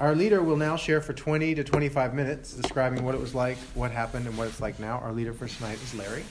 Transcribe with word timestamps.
Our 0.00 0.14
leader 0.14 0.40
will 0.40 0.56
now 0.56 0.76
share 0.76 1.00
for 1.00 1.12
20 1.12 1.56
to 1.56 1.64
25 1.64 2.14
minutes 2.14 2.52
describing 2.52 3.04
what 3.04 3.16
it 3.16 3.20
was 3.20 3.34
like, 3.34 3.56
what 3.74 3.90
happened, 3.90 4.28
and 4.28 4.38
what 4.38 4.46
it's 4.46 4.60
like 4.60 4.78
now. 4.78 5.00
Our 5.00 5.12
leader 5.12 5.32
for 5.32 5.48
tonight 5.48 5.82
is 5.82 5.92
Larry. 5.92 6.22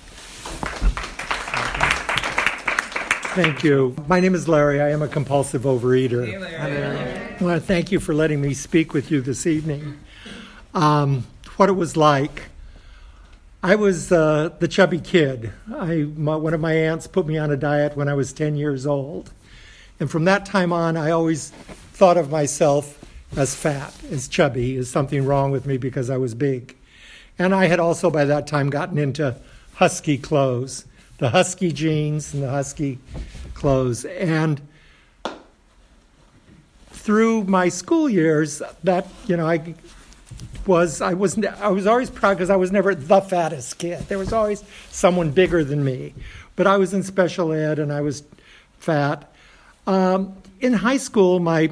Thank 3.36 3.66
you. 3.66 3.94
My 4.08 4.22
name 4.22 4.36
is 4.36 4.48
Larry. 4.48 4.82
I 4.82 4.92
am 4.92 5.02
a 5.02 5.08
compulsive 5.10 5.64
overeater. 5.64 6.32
Hi, 6.32 6.70
Larry. 6.70 7.36
I 7.38 7.44
want 7.44 7.62
to 7.62 7.68
thank 7.68 7.92
you 7.92 8.00
for 8.00 8.14
letting 8.14 8.40
me 8.40 8.54
speak 8.54 8.94
with 8.94 9.12
you 9.12 9.20
this 9.20 9.46
evening. 9.46 10.00
Um, 10.74 11.28
what 11.58 11.68
it 11.68 11.74
was 11.74 11.98
like. 11.98 12.44
I 13.62 13.76
was 13.76 14.14
uh, 14.14 14.52
the 14.60 14.70
chubby 14.70 15.02
kid. 15.02 15.52
I, 15.76 16.08
my, 16.16 16.38
one 16.38 16.54
of 16.54 16.62
my 16.62 16.72
aunts 16.72 17.06
put 17.06 17.28
me 17.28 17.38
on 17.38 17.52
a 17.52 17.58
diet 17.58 17.98
when 17.98 18.08
I 18.08 18.14
was 18.14 18.32
10 18.32 18.56
years 18.56 18.88
old. 18.88 19.34
And 20.00 20.10
from 20.10 20.24
that 20.24 20.46
time 20.46 20.72
on, 20.72 20.96
I 20.96 21.12
always 21.12 21.50
thought 21.50 22.16
of 22.16 22.32
myself 22.32 22.97
as 23.36 23.56
fat, 23.56 23.94
as 24.12 24.28
chubby, 24.28 24.78
as 24.78 24.90
something 24.90 25.26
wrong 25.26 25.52
with 25.52 25.66
me 25.66 25.78
because 25.78 26.10
I 26.10 26.18
was 26.18 26.34
big. 26.34 26.76
And 27.38 27.54
I 27.54 27.68
had 27.68 27.80
also 27.80 28.10
by 28.10 28.26
that 28.26 28.48
time 28.48 28.70
gotten 28.70 28.98
into 28.98 29.36
husky 29.76 30.18
clothes, 30.18 30.86
the 31.18 31.30
husky 31.30 31.72
jeans 31.72 32.34
and 32.34 32.44
the 32.44 32.50
husky 32.50 33.00
clothes. 33.54 34.06
And 34.06 34.62
through 36.92 37.44
my 37.44 37.70
school 37.70 38.10
years, 38.10 38.62
that, 38.84 39.08
you 39.28 39.38
know, 39.38 39.48
I 39.48 39.76
was 40.66 41.02
I 41.02 41.14
was 41.14 41.42
I 41.44 41.70
was 41.70 41.88
always 41.88 42.10
proud 42.10 42.34
because 42.34 42.50
I 42.50 42.58
was 42.58 42.72
never 42.72 42.94
the 42.94 43.22
fattest 43.22 43.78
kid. 43.78 44.00
There 44.10 44.18
was 44.18 44.34
always 44.34 44.64
someone 44.90 45.32
bigger 45.32 45.64
than 45.64 45.84
me, 45.84 46.14
but 46.56 46.68
I 46.68 46.78
was 46.78 46.94
in 46.94 47.04
special 47.04 47.54
ed 47.54 47.80
and 47.80 47.92
I 47.94 48.02
was 48.02 48.24
fat. 48.80 49.32
Um, 49.86 50.36
in 50.60 50.74
high 50.74 50.98
school, 50.98 51.40
my 51.40 51.72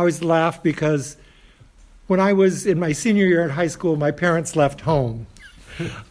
I 0.00 0.02
always 0.02 0.22
laugh 0.22 0.62
because 0.62 1.18
when 2.06 2.20
I 2.20 2.32
was 2.32 2.64
in 2.64 2.78
my 2.78 2.92
senior 2.92 3.26
year 3.26 3.44
at 3.44 3.50
high 3.50 3.66
school, 3.66 3.96
my 3.96 4.10
parents 4.10 4.56
left 4.56 4.80
home. 4.80 5.26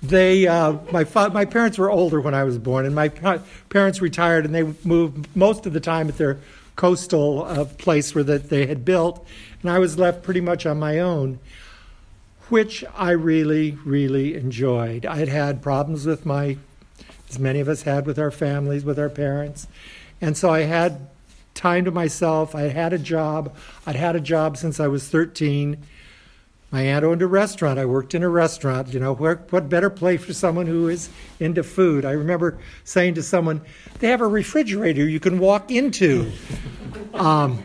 They 0.03 0.45
uh, 0.45 0.77
my 0.91 1.05
fa- 1.05 1.31
my 1.31 1.45
parents 1.45 1.79
were 1.79 1.89
older 1.89 2.21
when 2.21 2.35
I 2.35 2.43
was 2.43 2.59
born, 2.59 2.85
and 2.85 2.93
my 2.93 3.09
pa- 3.09 3.39
parents 3.69 3.99
retired, 3.99 4.45
and 4.45 4.53
they 4.53 4.61
moved 4.83 5.35
most 5.35 5.65
of 5.65 5.73
the 5.73 5.79
time 5.79 6.07
at 6.07 6.19
their 6.19 6.37
coastal 6.75 7.45
uh, 7.45 7.65
place 7.65 8.13
where 8.13 8.23
that 8.25 8.51
they 8.51 8.67
had 8.67 8.85
built, 8.85 9.25
and 9.63 9.71
I 9.71 9.79
was 9.79 9.97
left 9.97 10.21
pretty 10.21 10.41
much 10.41 10.67
on 10.67 10.77
my 10.77 10.99
own 10.99 11.39
which 12.49 12.85
I 12.95 13.11
really, 13.11 13.77
really 13.85 14.35
enjoyed. 14.35 15.05
I 15.05 15.17
had 15.17 15.29
had 15.29 15.61
problems 15.61 16.05
with 16.05 16.25
my, 16.25 16.57
as 17.27 17.39
many 17.39 17.59
of 17.59 17.67
us 17.67 17.83
had 17.83 18.05
with 18.05 18.19
our 18.19 18.31
families, 18.31 18.83
with 18.83 18.99
our 18.99 19.09
parents. 19.09 19.67
And 20.19 20.35
so 20.35 20.49
I 20.49 20.61
had 20.61 21.09
time 21.59 21.83
to 21.83 21.91
myself. 21.91 22.55
I 22.55 22.69
had 22.69 22.93
a 22.93 22.97
job. 22.97 23.53
I'd 23.85 23.97
had 23.97 24.15
a 24.15 24.21
job 24.21 24.55
since 24.55 24.79
I 24.79 24.87
was 24.87 25.07
13. 25.09 25.77
My 26.71 26.83
aunt 26.83 27.03
owned 27.03 27.21
a 27.21 27.27
restaurant. 27.27 27.77
I 27.77 27.85
worked 27.85 28.15
in 28.15 28.23
a 28.23 28.29
restaurant. 28.29 28.93
You 28.93 29.01
know, 29.01 29.13
what 29.13 29.69
better 29.69 29.89
place 29.89 30.23
for 30.23 30.33
someone 30.33 30.67
who 30.67 30.87
is 30.87 31.09
into 31.39 31.63
food? 31.63 32.05
I 32.05 32.11
remember 32.11 32.57
saying 32.85 33.15
to 33.15 33.23
someone, 33.23 33.61
they 33.99 34.07
have 34.07 34.21
a 34.21 34.27
refrigerator 34.27 35.07
you 35.07 35.19
can 35.19 35.37
walk 35.37 35.69
into. 35.69 36.31
Um, 37.13 37.61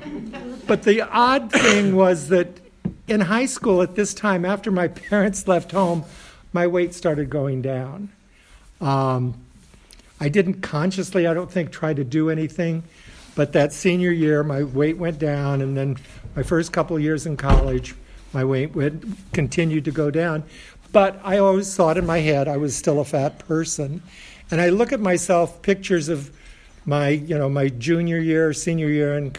but 0.67 0.83
the 0.83 1.03
odd 1.03 1.53
thing 1.53 1.95
was 1.95 2.29
that 2.29 2.49
in 3.07 3.21
high 3.21 3.47
school 3.47 3.81
at 3.81 3.95
this 3.95 4.13
time, 4.13 4.45
after 4.45 4.73
my 4.73 4.89
parents 4.89 5.47
left 5.47 5.71
home, 5.71 6.05
my 6.53 6.67
weight 6.67 6.95
started 6.95 7.31
going 7.31 7.63
down. 7.63 8.11
Um, 8.81 9.35
I 10.19 10.29
didn't 10.29 10.63
consciously, 10.63 11.27
I 11.27 11.35
don't 11.35 11.51
think, 11.51 11.71
try 11.71 11.93
to 11.93 12.03
do 12.05 12.31
anything, 12.31 12.85
but 13.35 13.53
that 13.53 13.73
senior 13.73 14.11
year, 14.11 14.43
my 14.43 14.63
weight 14.63 14.97
went 14.97 15.19
down, 15.19 15.61
and 15.61 15.77
then 15.77 15.97
my 16.37 16.43
first 16.43 16.73
couple 16.73 16.97
of 16.97 17.03
years 17.03 17.27
in 17.27 17.37
college, 17.37 17.95
my 18.33 18.45
weight 18.45 18.75
went, 18.75 19.05
continued 19.33 19.85
to 19.85 19.91
go 19.91 20.11
down. 20.11 20.45
But 20.93 21.21
I 21.25 21.39
always 21.39 21.75
thought 21.75 21.99
in 21.99 22.07
my 22.07 22.19
head 22.19 22.47
I 22.47 22.57
was 22.57 22.77
still 22.77 23.01
a 23.01 23.05
fat 23.05 23.41
person. 23.41 24.03
And 24.51 24.61
I 24.61 24.69
look 24.69 24.93
at 24.93 25.01
myself, 25.01 25.63
pictures 25.63 26.09
of 26.09 26.31
my, 26.87 27.09
you 27.09 27.37
know, 27.37 27.49
my 27.49 27.69
junior 27.69 28.19
year, 28.19 28.53
senior 28.53 28.89
year 28.89 29.17
in, 29.17 29.33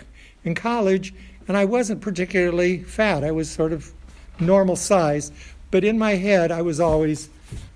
in 0.44 0.56
college, 0.56 1.14
and 1.48 1.56
I 1.56 1.66
wasn't 1.66 2.02
particularly 2.02 2.80
fat. 2.80 3.24
I 3.24 3.32
was 3.32 3.50
sort 3.50 3.72
of 3.72 3.92
normal 4.40 4.76
size, 4.76 5.32
but 5.72 5.84
in 5.84 5.98
my 5.98 6.16
head, 6.16 6.52
I 6.52 6.62
was 6.62 6.80
always 6.80 7.30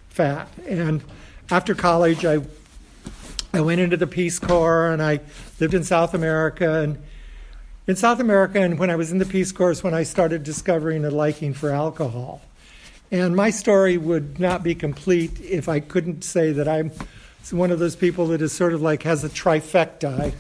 fat. 0.10 0.50
And 0.68 1.04
after 1.50 1.76
college, 1.76 2.26
I 2.26 2.40
I 3.52 3.62
went 3.62 3.82
into 3.82 3.98
the 3.98 4.08
Peace 4.08 4.38
Corps 4.38 4.92
and 4.92 5.02
I 5.02 5.22
lived 5.60 5.74
in 5.74 5.84
South 5.84 6.14
America. 6.14 6.82
And 6.82 7.02
in 7.88 7.96
South 7.96 8.20
America, 8.20 8.62
and 8.62 8.78
when 8.78 8.92
I 8.92 8.96
was 8.96 9.12
in 9.12 9.18
the 9.18 9.26
Peace 9.26 9.52
Corps, 9.52 9.84
when 9.84 9.94
I 9.96 10.04
started 10.04 10.44
discovering 10.44 11.04
a 11.06 11.10
liking 11.10 11.54
for 11.54 11.72
alcohol. 11.72 12.42
And 13.12 13.36
my 13.36 13.50
story 13.50 13.98
would 13.98 14.40
not 14.40 14.62
be 14.62 14.76
complete 14.76 15.42
if 15.42 15.68
I 15.68 15.80
couldn't 15.80 16.24
say 16.24 16.52
that 16.52 16.68
I'm 16.68 16.92
one 17.52 17.72
of 17.72 17.80
those 17.80 17.96
people 17.96 18.28
that 18.28 18.42
is 18.44 18.52
sort 18.52 18.74
of 18.74 18.82
like 18.84 19.02
has 19.04 19.24
a 19.24 19.30
trifecta. 19.30 20.32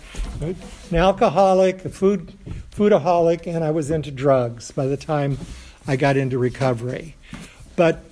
An 0.41 0.95
alcoholic, 0.95 1.83
a 1.85 1.89
food 1.89 2.33
foodaholic, 2.71 3.47
and 3.47 3.63
I 3.63 3.71
was 3.71 3.89
into 3.89 4.11
drugs 4.11 4.69
by 4.69 4.85
the 4.85 4.97
time 4.97 5.39
I 5.87 5.95
got 5.95 6.17
into 6.17 6.37
recovery. 6.37 7.15
But 7.75 8.03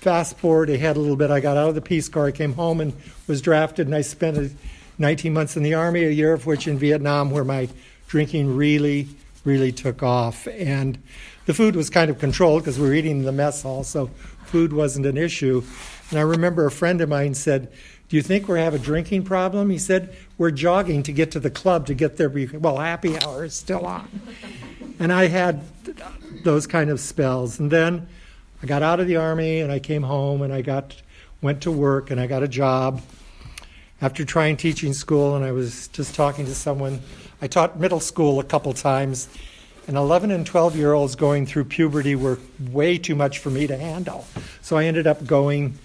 fast 0.00 0.38
forward 0.38 0.70
ahead 0.70 0.96
a 0.96 1.00
little 1.00 1.16
bit, 1.16 1.30
I 1.30 1.40
got 1.40 1.56
out 1.56 1.68
of 1.68 1.74
the 1.74 1.80
Peace 1.80 2.08
Corps, 2.08 2.26
I 2.26 2.32
came 2.32 2.54
home 2.54 2.80
and 2.80 2.92
was 3.26 3.40
drafted, 3.40 3.86
and 3.86 3.94
I 3.94 4.00
spent 4.02 4.52
19 4.98 5.32
months 5.32 5.56
in 5.56 5.62
the 5.62 5.74
Army, 5.74 6.04
a 6.04 6.10
year 6.10 6.32
of 6.32 6.46
which 6.46 6.66
in 6.68 6.78
Vietnam, 6.78 7.30
where 7.30 7.44
my 7.44 7.68
drinking 8.08 8.56
really, 8.56 9.08
really 9.44 9.72
took 9.72 10.02
off. 10.02 10.46
And 10.48 10.98
the 11.46 11.54
food 11.54 11.76
was 11.76 11.90
kind 11.90 12.10
of 12.10 12.18
controlled 12.18 12.62
because 12.62 12.78
we 12.78 12.88
were 12.88 12.94
eating 12.94 13.18
in 13.18 13.24
the 13.24 13.32
mess 13.32 13.62
hall, 13.62 13.84
so 13.84 14.10
food 14.44 14.72
wasn't 14.72 15.06
an 15.06 15.16
issue. 15.16 15.62
And 16.10 16.18
I 16.18 16.22
remember 16.22 16.66
a 16.66 16.70
friend 16.70 17.00
of 17.00 17.08
mine 17.08 17.34
said, 17.34 17.72
Do 18.08 18.16
you 18.16 18.22
think 18.22 18.48
we 18.48 18.58
have 18.58 18.74
a 18.74 18.78
drinking 18.78 19.24
problem? 19.24 19.70
He 19.70 19.78
said, 19.78 20.14
We're 20.36 20.50
jogging 20.50 21.02
to 21.04 21.12
get 21.12 21.30
to 21.32 21.40
the 21.40 21.50
club 21.50 21.86
to 21.86 21.94
get 21.94 22.16
there. 22.16 22.28
Well, 22.28 22.76
happy 22.76 23.18
hour 23.18 23.44
is 23.44 23.54
still 23.54 23.86
on. 23.86 24.08
And 24.98 25.12
I 25.12 25.28
had 25.28 25.64
those 26.44 26.66
kind 26.66 26.90
of 26.90 27.00
spells. 27.00 27.58
And 27.58 27.70
then 27.70 28.08
I 28.62 28.66
got 28.66 28.82
out 28.82 29.00
of 29.00 29.08
the 29.08 29.16
army 29.16 29.60
and 29.60 29.72
I 29.72 29.80
came 29.80 30.02
home 30.02 30.42
and 30.42 30.52
I 30.52 30.62
got 30.62 30.94
went 31.40 31.62
to 31.62 31.72
work 31.72 32.10
and 32.10 32.20
I 32.20 32.28
got 32.28 32.44
a 32.44 32.48
job 32.48 33.02
after 34.00 34.24
trying 34.24 34.56
teaching 34.56 34.92
school 34.92 35.34
and 35.34 35.44
I 35.44 35.50
was 35.50 35.88
just 35.88 36.14
talking 36.14 36.44
to 36.46 36.54
someone 36.54 37.00
I 37.40 37.48
taught 37.48 37.80
middle 37.80 37.98
school 37.98 38.38
a 38.38 38.44
couple 38.44 38.72
times 38.72 39.28
and 39.88 39.96
11 39.96 40.30
and 40.30 40.46
12 40.46 40.76
year 40.76 40.92
olds 40.92 41.16
going 41.16 41.44
through 41.44 41.64
puberty 41.64 42.14
were 42.14 42.38
way 42.70 42.98
too 42.98 43.16
much 43.16 43.38
for 43.38 43.50
me 43.50 43.66
to 43.66 43.76
handle 43.76 44.24
so 44.60 44.76
I 44.76 44.84
ended 44.84 45.08
up 45.08 45.26
going 45.26 45.76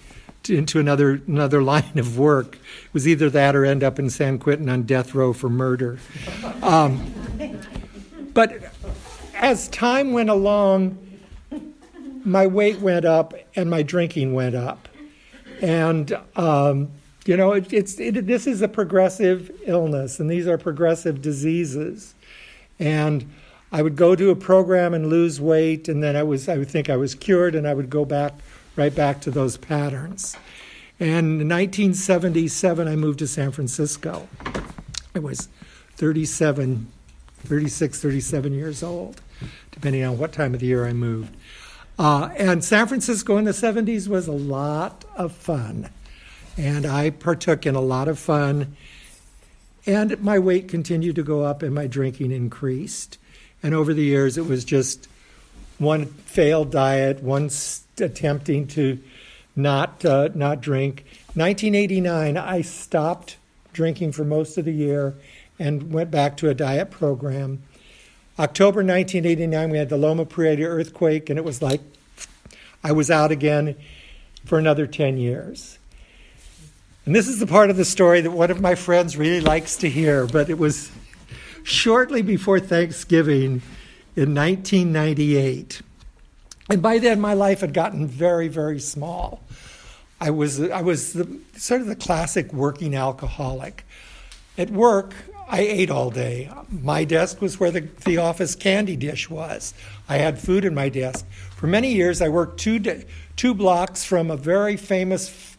into 0.48 0.80
another 0.80 1.22
another 1.28 1.62
line 1.74 1.98
of 1.98 2.18
work. 2.18 2.56
It 2.56 2.94
was 2.94 3.08
either 3.08 3.30
that 3.32 3.56
or 3.56 3.66
end 3.66 3.84
up 3.84 4.00
in 4.00 4.10
San 4.10 4.38
Quentin 4.40 4.70
on 4.70 4.84
death 4.84 5.14
row 5.14 5.34
for 5.34 5.50
murder. 5.50 6.00
Um, 6.62 7.12
but 8.34 8.72
as 9.36 9.68
time 9.70 10.14
went 10.14 10.30
along, 10.30 10.98
my 12.28 12.46
weight 12.46 12.80
went 12.80 13.06
up 13.06 13.34
and 13.56 13.70
my 13.70 13.82
drinking 13.82 14.34
went 14.34 14.56
up, 14.56 14.88
and 15.62 16.18
um, 16.36 16.92
you 17.26 17.38
know 17.38 17.54
it, 17.54 17.72
it's 17.72 18.00
it, 18.00 18.28
this 18.28 18.46
is 18.48 18.62
a 18.62 18.68
progressive 18.68 19.52
illness, 19.66 20.20
and 20.20 20.30
these 20.30 20.48
are 20.48 20.58
progressive 20.58 21.22
diseases, 21.22 22.14
and. 22.80 23.30
I 23.70 23.82
would 23.82 23.98
go 23.98 24.16
to 24.16 24.30
a 24.30 24.36
program 24.38 24.94
and 24.94 25.10
lose 25.10 25.42
weight, 25.42 25.90
and 25.90 26.02
then 26.02 26.16
I 26.16 26.24
was 26.24 26.48
I 26.48 26.58
would 26.58 26.70
think 26.70 26.90
I 26.90 26.96
was 26.96 27.14
cured, 27.14 27.54
and 27.54 27.68
I 27.68 27.74
would 27.74 27.90
go 27.90 28.06
back 28.06 28.32
right 28.78 28.96
back 28.96 29.20
to 29.22 29.30
those 29.30 29.58
patterns. 29.58 30.38
And 31.00 31.42
in 31.42 31.50
1977, 31.50 32.88
I 32.88 32.96
moved 32.96 33.20
to 33.20 33.28
San 33.28 33.52
Francisco. 33.52 34.28
I 35.14 35.20
was 35.20 35.50
37, 35.96 36.92
36, 37.40 38.02
37 38.02 38.54
years 38.54 38.82
old, 38.82 39.22
depending 39.72 40.04
on 40.04 40.18
what 40.18 40.32
time 40.32 40.54
of 40.54 40.60
the 40.60 40.66
year 40.66 40.88
I 40.88 40.94
moved. 40.94 41.36
Uh, 42.00 42.30
and 42.38 42.64
San 42.64 42.88
Francisco 42.88 43.38
in 43.38 43.46
the 43.46 43.52
70s 43.52 44.08
was 44.08 44.28
a 44.28 44.32
lot 44.32 45.06
of 45.16 45.32
fun. 45.32 45.90
And 46.58 46.86
I 46.86 47.10
partook 47.10 47.66
in 47.66 47.76
a 47.76 47.82
lot 47.82 48.08
of 48.08 48.20
fun. 48.20 48.76
And 49.86 50.22
my 50.22 50.38
weight 50.38 50.68
continued 50.68 51.16
to 51.16 51.24
go 51.24 51.44
up 51.44 51.64
and 51.64 51.74
my 51.74 51.88
drinking 51.88 52.32
increased. 52.32 53.18
And 53.64 53.74
over 53.74 53.94
the 53.94 54.04
years, 54.04 54.38
it 54.38 54.46
was 54.46 54.64
just 54.64 55.08
one 55.78 56.06
failed 56.06 56.72
diet, 56.72 57.24
one 57.24 57.50
attempting 58.00 58.68
to 58.68 59.00
not 59.56 60.06
uh, 60.06 60.30
not 60.36 60.62
drink. 60.62 61.04
1989, 61.34 62.38
I 62.38 62.62
stopped 62.62 63.38
drinking 63.74 64.12
for 64.12 64.24
most 64.24 64.58
of 64.58 64.66
the 64.66 64.74
year 64.74 65.16
and 65.60 65.92
went 65.92 66.12
back 66.12 66.38
to 66.38 66.50
a 66.50 66.54
diet 66.54 66.92
program. 66.92 67.64
October 68.40 68.82
1989, 68.84 69.70
we 69.72 69.80
had 69.80 69.90
the 69.90 69.98
Loma 69.98 70.24
Prieta 70.24 70.64
earthquake, 70.64 71.30
and 71.32 71.40
it 71.40 71.46
was 71.46 71.62
like 71.62 71.82
I 72.84 72.92
was 72.92 73.10
out 73.10 73.32
again 73.32 73.76
for 74.46 74.60
another 74.60 74.86
10 74.86 75.18
years. 75.18 75.80
And 77.06 77.16
this 77.16 77.28
is 77.28 77.40
the 77.40 77.48
part 77.48 77.72
of 77.72 77.78
the 77.78 77.86
story 77.86 78.22
that 78.22 78.30
one 78.30 78.52
of 78.52 78.62
my 78.62 78.76
friends 78.76 79.18
really 79.18 79.42
likes 79.42 79.76
to 79.78 79.90
hear, 79.90 80.28
but 80.28 80.52
it 80.52 80.60
was 80.60 80.92
shortly 81.64 82.22
before 82.22 82.60
Thanksgiving 82.60 83.64
in 84.16 84.36
1998. 84.36 85.82
And 86.70 86.82
by 86.82 87.00
then, 87.00 87.20
my 87.20 87.34
life 87.34 87.62
had 87.62 87.74
gotten 87.74 88.08
very, 88.08 88.50
very 88.50 88.80
small. 88.80 89.42
I 90.22 90.30
was, 90.30 90.62
I 90.62 90.82
was 90.82 91.14
the, 91.14 91.40
sort 91.56 91.82
of 91.82 91.88
the 91.88 91.96
classic 91.96 92.54
working 92.54 92.94
alcoholic. 92.94 93.84
At 94.60 94.70
work, 94.70 95.16
I 95.50 95.62
ate 95.62 95.90
all 95.90 96.10
day. 96.10 96.52
My 96.70 97.06
desk 97.06 97.42
was 97.42 97.58
where 97.60 97.72
the, 97.72 97.88
the 98.06 98.18
office 98.18 98.54
candy 98.54 98.98
dish 98.98 99.30
was. 99.30 99.74
I 100.10 100.18
had 100.18 100.40
food 100.40 100.66
in 100.66 100.76
my 100.76 100.90
desk. 100.90 101.26
For 101.56 101.68
many 101.68 101.94
years, 101.94 102.22
I 102.22 102.28
worked 102.28 102.60
two, 102.60 103.04
two 103.38 103.54
blocks 103.54 104.04
from 104.04 104.30
a 104.30 104.36
very 104.36 104.76
famous 104.76 105.58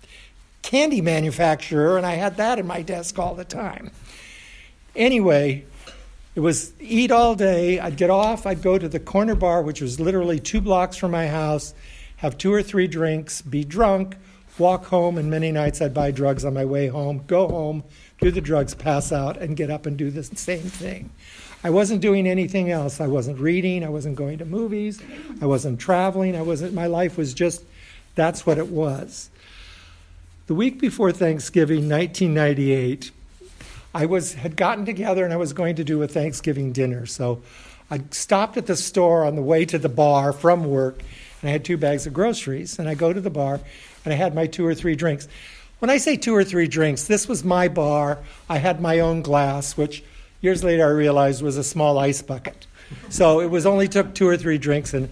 candy 0.61 1.01
manufacturer, 1.01 1.97
and 1.97 2.05
I 2.05 2.17
had 2.17 2.37
that 2.37 2.59
in 2.59 2.67
my 2.67 2.83
desk 2.83 3.19
all 3.19 3.35
the 3.35 3.45
time. 3.45 3.91
Anyway, 4.95 5.65
it 6.35 6.41
was 6.41 6.75
eat 6.81 7.11
all 7.11 7.35
day. 7.35 7.81
I'd 7.81 7.97
get 7.97 8.11
off, 8.11 8.45
I'd 8.45 8.61
go 8.61 8.79
to 8.79 8.89
the 8.89 9.01
corner 9.01 9.35
bar, 9.35 9.63
which 9.63 9.81
was 9.81 9.99
literally 9.99 10.39
two 10.39 10.61
blocks 10.61 10.99
from 10.99 11.13
my 11.13 11.29
house, 11.29 11.73
have 12.17 12.37
two 12.37 12.53
or 12.53 12.63
three 12.63 12.89
drinks, 12.89 13.41
be 13.41 13.65
drunk, 13.65 14.17
walk 14.59 14.87
home, 14.87 15.19
and 15.19 15.31
many 15.31 15.53
nights 15.53 15.81
I'd 15.81 15.95
buy 15.95 16.11
drugs 16.11 16.45
on 16.45 16.55
my 16.55 16.65
way 16.65 16.89
home, 16.89 17.25
go 17.27 17.49
home, 17.49 17.85
do 18.21 18.31
the 18.31 18.41
drugs, 18.41 18.75
pass 18.75 19.13
out, 19.13 19.37
and 19.37 19.57
get 19.57 19.71
up 19.71 19.87
and 19.87 19.97
do 19.97 20.11
the 20.11 20.23
same 20.25 20.63
thing. 20.63 21.11
I 21.65 21.71
wasn't 21.71 22.01
doing 22.01 22.29
anything 22.29 22.71
else. 22.71 23.01
I 23.01 23.09
wasn't 23.09 23.41
reading. 23.41 23.85
I 23.85 23.89
wasn't 23.89 24.17
going 24.17 24.39
to 24.39 24.45
movies. 24.45 25.03
I 25.41 25.47
wasn't 25.47 25.81
traveling. 25.81 26.37
I 26.37 26.43
wasn't. 26.43 26.73
My 26.73 26.87
life 26.87 27.17
was 27.17 27.35
just 27.35 27.65
that's 28.15 28.47
what 28.47 28.59
it 28.59 28.69
was. 28.69 29.31
The 30.47 30.55
week 30.55 30.81
before 30.81 31.13
Thanksgiving, 31.13 31.89
1998, 31.89 33.11
I 33.95 34.07
was 34.07 34.35
had 34.35 34.57
gotten 34.57 34.85
together 34.85 35.25
and 35.25 35.33
I 35.33 35.37
was 35.37 35.53
going 35.53 35.77
to 35.77 35.85
do 35.85 36.03
a 36.03 36.09
Thanksgiving 36.09 36.73
dinner. 36.73 37.07
So 37.07 37.43
I 37.91 38.03
stopped 38.11 38.57
at 38.57 38.67
the 38.67 38.77
store 38.77 39.25
on 39.25 39.35
the 39.35 39.43
way 39.43 39.65
to 39.65 39.79
the 39.79 39.89
bar 39.89 40.33
from 40.33 40.65
work, 40.65 41.01
and 41.41 41.49
I 41.49 41.53
had 41.53 41.65
two 41.65 41.77
bags 41.77 42.07
of 42.07 42.13
groceries. 42.13 42.79
And 42.79 42.89
I 42.89 42.95
go 42.95 43.13
to 43.13 43.21
the 43.21 43.31
bar, 43.31 43.61
and 44.05 44.15
I 44.15 44.17
had 44.17 44.35
my 44.35 44.47
two 44.47 44.67
or 44.67 44.75
three 44.75 44.95
drinks. 44.95 45.29
When 45.79 45.91
I 45.91 45.99
say 45.99 46.17
two 46.17 46.35
or 46.35 46.45
three 46.45 46.67
drinks, 46.67 47.05
this 47.05 47.29
was 47.29 47.45
my 47.45 47.69
bar. 47.69 48.19
I 48.49 48.59
had 48.59 48.81
my 48.81 48.99
own 49.01 49.23
glass, 49.23 49.77
which 49.77 50.03
years 50.41 50.65
later 50.65 50.85
I 50.85 50.91
realized 50.91 51.43
was 51.43 51.57
a 51.57 51.65
small 51.65 51.99
ice 51.99 52.23
bucket. 52.23 52.67
So 53.11 53.41
it 53.41 53.51
was 53.51 53.67
only 53.67 53.87
took 53.87 54.15
two 54.15 54.27
or 54.27 54.37
three 54.37 54.59
drinks, 54.59 54.95
and 54.95 55.09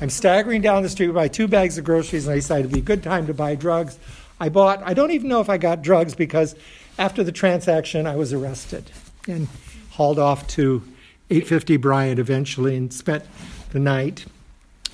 I'm 0.00 0.10
staggering 0.10 0.60
down 0.62 0.82
the 0.82 0.88
street 0.88 1.08
with 1.08 1.16
my 1.16 1.28
two 1.28 1.48
bags 1.48 1.78
of 1.78 1.84
groceries, 1.84 2.26
and 2.26 2.32
I 2.32 2.36
decided 2.36 2.66
it'd 2.66 2.74
be 2.74 2.80
a 2.80 2.82
good 2.82 3.02
time 3.02 3.26
to 3.26 3.34
buy 3.34 3.54
drugs. 3.54 3.98
I 4.40 4.48
bought, 4.48 4.82
I 4.82 4.94
don't 4.94 5.12
even 5.12 5.28
know 5.28 5.40
if 5.40 5.48
I 5.48 5.56
got 5.56 5.82
drugs 5.82 6.14
because 6.14 6.56
after 6.98 7.22
the 7.22 7.32
transaction, 7.32 8.06
I 8.06 8.16
was 8.16 8.32
arrested 8.32 8.90
and 9.28 9.48
hauled 9.90 10.18
off 10.18 10.46
to 10.48 10.82
850 11.30 11.76
Bryant 11.76 12.18
eventually 12.18 12.76
and 12.76 12.92
spent 12.92 13.24
the 13.70 13.78
night, 13.78 14.26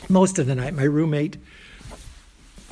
most 0.08 0.38
of 0.38 0.46
the 0.46 0.54
night. 0.54 0.74
My 0.74 0.84
roommate 0.84 1.36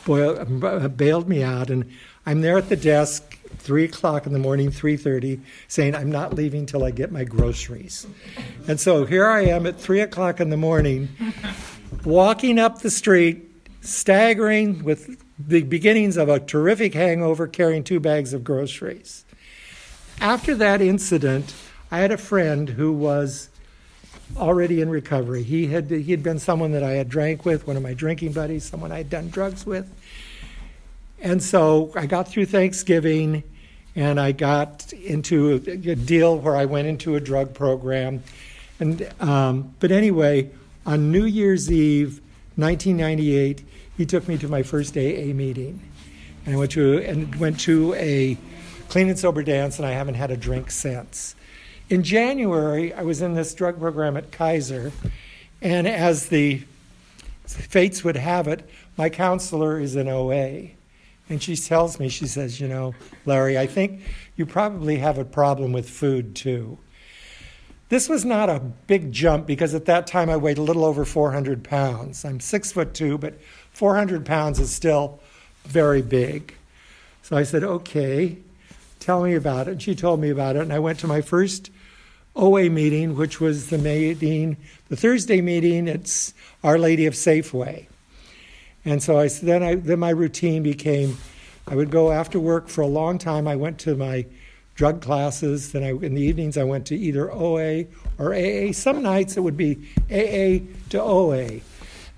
bailed 0.07 1.29
me 1.29 1.43
out, 1.43 1.71
and 1.71 1.91
I'm 2.25 2.41
there 2.41 2.59
at 2.59 2.69
the 2.69 2.77
desk, 2.77 3.39
three 3.59 3.85
o'clock 3.85 4.27
in 4.27 4.33
the 4.33 4.39
morning, 4.39 4.71
three 4.71 4.97
thirty, 4.97 5.41
saying 5.69 5.95
I'm 5.95 6.11
not 6.11 6.35
leaving 6.35 6.67
till 6.67 6.85
I 6.85 6.91
get 6.91 7.11
my 7.11 7.25
groceries. 7.25 8.07
And 8.69 8.79
so 8.79 9.05
here 9.05 9.27
I 9.27 9.43
am 9.43 9.67
at 9.67 9.81
three 9.81 10.01
o'clock 10.01 10.41
in 10.41 10.51
the 10.51 10.57
morning, 10.57 11.09
walking 12.05 12.59
up 12.59 12.83
the 12.83 12.91
street, 12.91 13.51
staggering 13.81 14.85
with 14.85 15.23
the 15.39 15.63
beginnings 15.63 16.17
of 16.17 16.29
a 16.29 16.41
terrific 16.41 16.95
hangover, 16.95 17.47
carrying 17.47 17.85
two 17.85 18.01
bags 18.01 18.33
of 18.33 18.43
groceries. 18.43 19.25
After 20.21 20.55
that 20.55 20.81
incident, 20.81 21.55
I 21.91 21.99
had 21.99 22.11
a 22.11 22.17
friend 22.17 22.71
who 22.71 22.93
was 22.93 23.51
already 24.37 24.81
in 24.81 24.89
recovery. 24.89 25.43
He 25.43 25.67
had 25.67 25.91
he 25.91 26.11
had 26.11 26.23
been 26.23 26.39
someone 26.39 26.73
that 26.73 26.83
I 26.83 26.93
had 26.93 27.09
drank 27.09 27.45
with, 27.45 27.67
one 27.67 27.77
of 27.77 27.83
my 27.83 27.95
drinking 27.95 28.33
buddies, 28.33 28.65
someone 28.65 28.93
I 28.93 28.99
had 28.99 29.11
done 29.11 29.29
drugs 29.29 29.65
with. 29.65 29.89
And 31.21 31.43
so 31.43 31.93
I 31.95 32.07
got 32.07 32.29
through 32.29 32.47
Thanksgiving 32.47 33.43
and 33.97 34.21
I 34.21 34.33
got 34.33 34.93
into 34.93 35.55
a, 35.55 35.59
deal 35.97 36.39
where 36.39 36.55
I 36.55 36.67
went 36.67 36.87
into 36.87 37.17
a 37.17 37.21
drug 37.21 37.55
program. 37.55 38.23
And, 38.79 39.11
um, 39.21 39.75
but 39.81 39.91
anyway, 39.91 40.51
on 40.85 41.11
New 41.11 41.25
Year's 41.25 41.73
Eve, 41.73 42.21
1998, 42.57 43.65
he 43.97 44.05
took 44.05 44.29
me 44.29 44.37
to 44.37 44.49
my 44.49 44.63
first 44.63 44.97
AA 44.99 45.33
meeting. 45.33 45.81
And 46.45 46.55
I 46.55 46.59
went 46.59 46.73
to, 46.73 46.99
and 46.99 47.35
went 47.37 47.59
to 47.61 47.95
a 47.95 48.37
clean 48.91 49.09
and 49.09 49.19
sober 49.19 49.43
dance, 49.43 49.79
and 49.79 49.87
I 49.87 49.93
haven't 49.93 50.15
had 50.15 50.31
a 50.31 50.37
drink 50.37 50.71
since. 50.71 51.35
In 51.89 52.03
January, 52.03 52.93
I 52.93 53.03
was 53.03 53.23
in 53.23 53.35
this 53.35 53.55
drug 53.55 53.79
program 53.79 54.17
at 54.17 54.33
Kaiser, 54.33 54.91
and 55.63 55.87
as 55.87 56.27
the 56.27 56.65
fates 57.47 58.03
would 58.03 58.17
have 58.17 58.49
it, 58.49 58.69
my 58.97 59.09
counselor 59.09 59.79
is 59.79 59.95
in 59.95 60.09
OA. 60.09 60.71
And 61.29 61.41
she 61.41 61.55
tells 61.55 62.01
me, 62.01 62.09
she 62.09 62.27
says, 62.27 62.61
You 62.61 62.67
know, 62.67 62.95
Larry, 63.25 63.57
I 63.57 63.69
think 63.69 64.01
you 64.35 64.47
probably 64.47 64.97
have 64.97 65.17
a 65.17 65.25
problem 65.25 65.73
with 65.73 65.89
food 65.89 66.35
too. 66.35 66.79
This 67.89 68.09
was 68.09 68.25
not 68.25 68.51
a 68.51 68.59
big 68.59 69.13
jump 69.13 69.47
because 69.47 69.73
at 69.73 69.85
that 69.85 70.09
time 70.09 70.29
I 70.29 70.37
weighed 70.37 70.59
a 70.59 70.63
little 70.63 70.85
over 70.85 71.05
400 71.05 71.63
pounds. 71.63 72.25
I'm 72.25 72.41
six 72.41 72.73
foot 72.73 72.95
two, 72.95 73.17
but 73.17 73.35
400 73.71 74.27
pounds 74.27 74.59
is 74.59 74.73
still 74.73 75.21
very 75.63 76.03
big. 76.03 76.53
So 77.23 77.37
I 77.37 77.45
said, 77.45 77.63
Okay, 77.63 78.39
tell 78.99 79.23
me 79.23 79.35
about 79.35 79.69
it. 79.69 79.73
And 79.73 79.83
she 79.83 79.95
told 79.95 80.19
me 80.19 80.31
about 80.31 80.57
it. 80.57 80.63
And 80.63 80.73
I 80.73 80.81
went 80.81 80.99
to 81.01 81.07
my 81.07 81.21
first 81.21 81.71
OA 82.37 82.69
meeting, 82.69 83.17
which 83.17 83.41
was 83.41 83.71
the 83.71 83.79
meeting, 83.79 84.57
the 84.89 84.97
Thursday 84.97 85.41
meeting 85.41 85.89
at 85.89 86.33
Our 86.63 86.79
Lady 86.79 87.07
of 87.07 87.15
Safeway. 87.15 87.87
And 88.85 89.03
so 89.03 89.19
I 89.19 89.29
then 89.29 89.63
I 89.63 89.75
then 89.75 89.99
my 89.99 90.11
routine 90.11 90.63
became 90.63 91.17
I 91.67 91.75
would 91.75 91.91
go 91.91 92.13
after 92.13 92.39
work 92.39 92.69
for 92.69 92.83
a 92.83 92.87
long 92.87 93.19
time. 93.19 93.49
I 93.49 93.57
went 93.57 93.81
to 93.81 93.97
my 93.97 94.27
drug 94.77 95.01
classes. 95.01 95.73
Then 95.73 95.83
I 95.83 95.91
in 95.91 96.15
the 96.15 96.23
evenings 96.23 96.57
I 96.57 96.65
went 96.65 96.87
to 96.87 96.97
either 96.97 97.33
OA 97.33 97.87
or 98.19 98.33
AA. 98.33 98.73
Some 98.73 99.03
nights 99.03 99.37
it 99.37 99.41
would 99.41 99.57
be 99.57 99.89
AA 100.11 100.65
to 100.91 101.03
OA. 101.03 101.61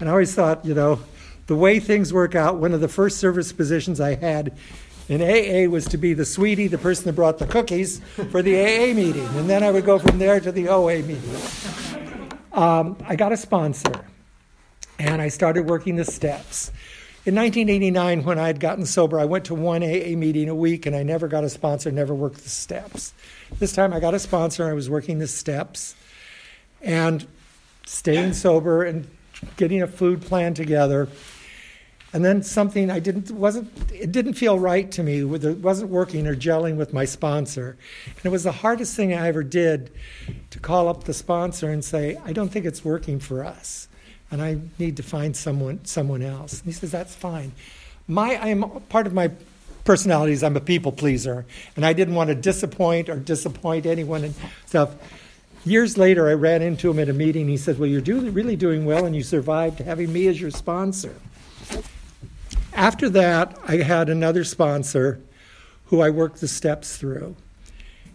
And 0.00 0.09
I 0.09 0.12
always 0.12 0.35
thought, 0.35 0.65
you 0.65 0.75
know, 0.75 1.00
the 1.47 1.56
way 1.56 1.81
things 1.81 2.12
work 2.12 2.35
out, 2.35 2.56
one 2.56 2.75
of 2.75 2.81
the 2.81 2.88
first 2.88 3.19
service 3.19 3.53
positions 3.53 4.00
I 4.00 4.17
had 4.17 4.56
in 5.08 5.22
AA 5.22 5.70
was 5.70 5.87
to 5.87 5.99
be 5.99 6.12
the 6.12 6.25
sweetie, 6.25 6.69
the 6.69 6.78
person 6.78 7.05
that 7.06 7.14
brought 7.14 7.38
the 7.38 7.46
cookies 7.46 8.00
for 8.31 8.43
the 8.43 8.56
AA 8.56 8.94
meeting. 8.94 9.26
And 9.37 9.49
then 9.49 9.62
I 9.62 9.70
would 9.70 9.84
go 9.84 9.99
from 9.99 10.19
there 10.19 10.38
to 10.40 10.52
the 10.52 10.69
OA 10.69 11.02
meeting. 11.02 11.34
Um, 12.52 12.96
I 13.06 13.16
got 13.16 13.32
a 13.32 13.37
sponsor 13.37 14.05
and 14.99 15.22
I 15.22 15.29
started 15.29 15.67
working 15.67 15.96
the 15.96 16.05
steps. 16.05 16.72
In 17.24 17.34
1989, 17.34 18.24
when 18.24 18.38
I 18.38 18.46
had 18.46 18.58
gotten 18.58 18.86
sober, 18.86 19.20
I 19.20 19.24
went 19.24 19.44
to 19.46 19.55
one 19.55 19.82
AA 19.82 20.17
meeting 20.17 20.48
a 20.48 20.55
week 20.55 20.86
and 20.86 20.96
I 20.96 21.03
never 21.03 21.29
got 21.29 21.44
a 21.44 21.48
sponsor, 21.48 21.91
never 21.91 22.15
worked 22.15 22.43
the 22.43 22.48
steps. 22.48 23.12
This 23.58 23.72
time 23.72 23.93
I 23.93 24.00
got 24.00 24.15
a 24.15 24.19
sponsor, 24.19 24.69
I 24.69 24.72
was 24.72 24.88
working 24.88 25.19
the 25.19 25.27
steps 25.27 25.94
and 26.81 27.27
staying 27.86 28.32
sober 28.32 28.84
and 28.84 29.08
getting 29.56 29.82
a 29.82 29.86
food 29.86 30.22
plan 30.22 30.55
together. 30.55 31.08
And 32.12 32.24
then 32.24 32.43
something 32.43 32.91
I 32.91 33.00
didn't 33.00 33.31
wasn't 33.31 33.70
it 33.93 34.12
didn't 34.12 34.34
feel 34.34 34.58
right 34.58 34.91
to 34.93 35.03
me. 35.03 35.20
It 35.20 35.58
wasn't 35.58 35.91
working 35.91 36.27
or 36.27 36.34
gelling 36.34 36.77
with 36.77 36.93
my 36.93 37.05
sponsor, 37.05 37.77
and 38.06 38.24
it 38.24 38.31
was 38.31 38.44
the 38.44 38.53
hardest 38.53 38.96
thing 38.96 39.12
I 39.12 39.29
ever 39.29 39.43
did 39.43 39.91
to 40.50 40.58
call 40.58 40.88
up 40.88 41.05
the 41.05 41.12
sponsor 41.12 41.70
and 41.70 41.84
say, 41.84 42.19
"I 42.24 42.32
don't 42.32 42.48
think 42.48 42.65
it's 42.65 42.82
working 42.82 43.20
for 43.20 43.44
us." 43.44 43.88
and 44.31 44.43
I 44.43 44.58
need 44.79 44.96
to 44.98 45.03
find 45.03 45.36
someone 45.36 45.84
someone 45.84 46.22
else. 46.22 46.58
And 46.60 46.65
he 46.65 46.72
says, 46.72 46.91
That's 46.91 47.15
fine. 47.15 47.53
My 48.06 48.36
I'm 48.36 48.62
part 48.88 49.06
of 49.06 49.12
my 49.12 49.31
personality 49.84 50.32
is 50.32 50.43
I'm 50.43 50.56
a 50.56 50.60
people 50.60 50.93
pleaser, 50.93 51.46
and 51.77 51.84
I 51.84 51.93
didn't 51.93 52.15
want 52.15 52.29
to 52.29 52.34
disappoint 52.34 53.08
or 53.08 53.17
disappoint 53.17 53.86
anyone 53.86 54.24
and 54.24 54.34
stuff. 54.67 54.94
Years 55.65 55.98
later, 55.98 56.29
I 56.29 56.34
ran 56.34 56.62
into 56.62 56.91
him 56.91 56.98
at 56.98 57.08
a 57.08 57.12
meeting. 57.12 57.48
He 57.48 57.56
said, 57.56 57.79
Well, 57.79 57.88
you're 57.88 58.00
do- 58.00 58.31
really 58.31 58.56
doing 58.56 58.84
well, 58.84 59.05
and 59.05 59.15
you 59.15 59.22
survived 59.22 59.81
having 59.81 60.12
me 60.12 60.27
as 60.29 60.41
your 60.41 60.50
sponsor. 60.50 61.15
After 62.79 63.08
that, 63.08 63.58
I 63.67 63.79
had 63.79 64.08
another 64.08 64.44
sponsor 64.44 65.20
who 65.87 66.01
I 66.01 66.11
worked 66.11 66.41
the 66.41 66.47
steps 66.47 66.97
through. 66.97 67.35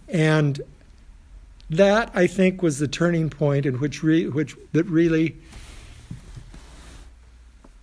And 0.08 0.62
that, 1.70 2.12
I 2.14 2.28
think, 2.28 2.62
was 2.62 2.80
the 2.80 2.88
turning 2.88 3.30
point 3.30 3.66
in 3.66 3.82
which, 3.82 4.02
re- 4.04 4.30
which 4.30 4.56
that 4.72 4.86
really 4.86 5.36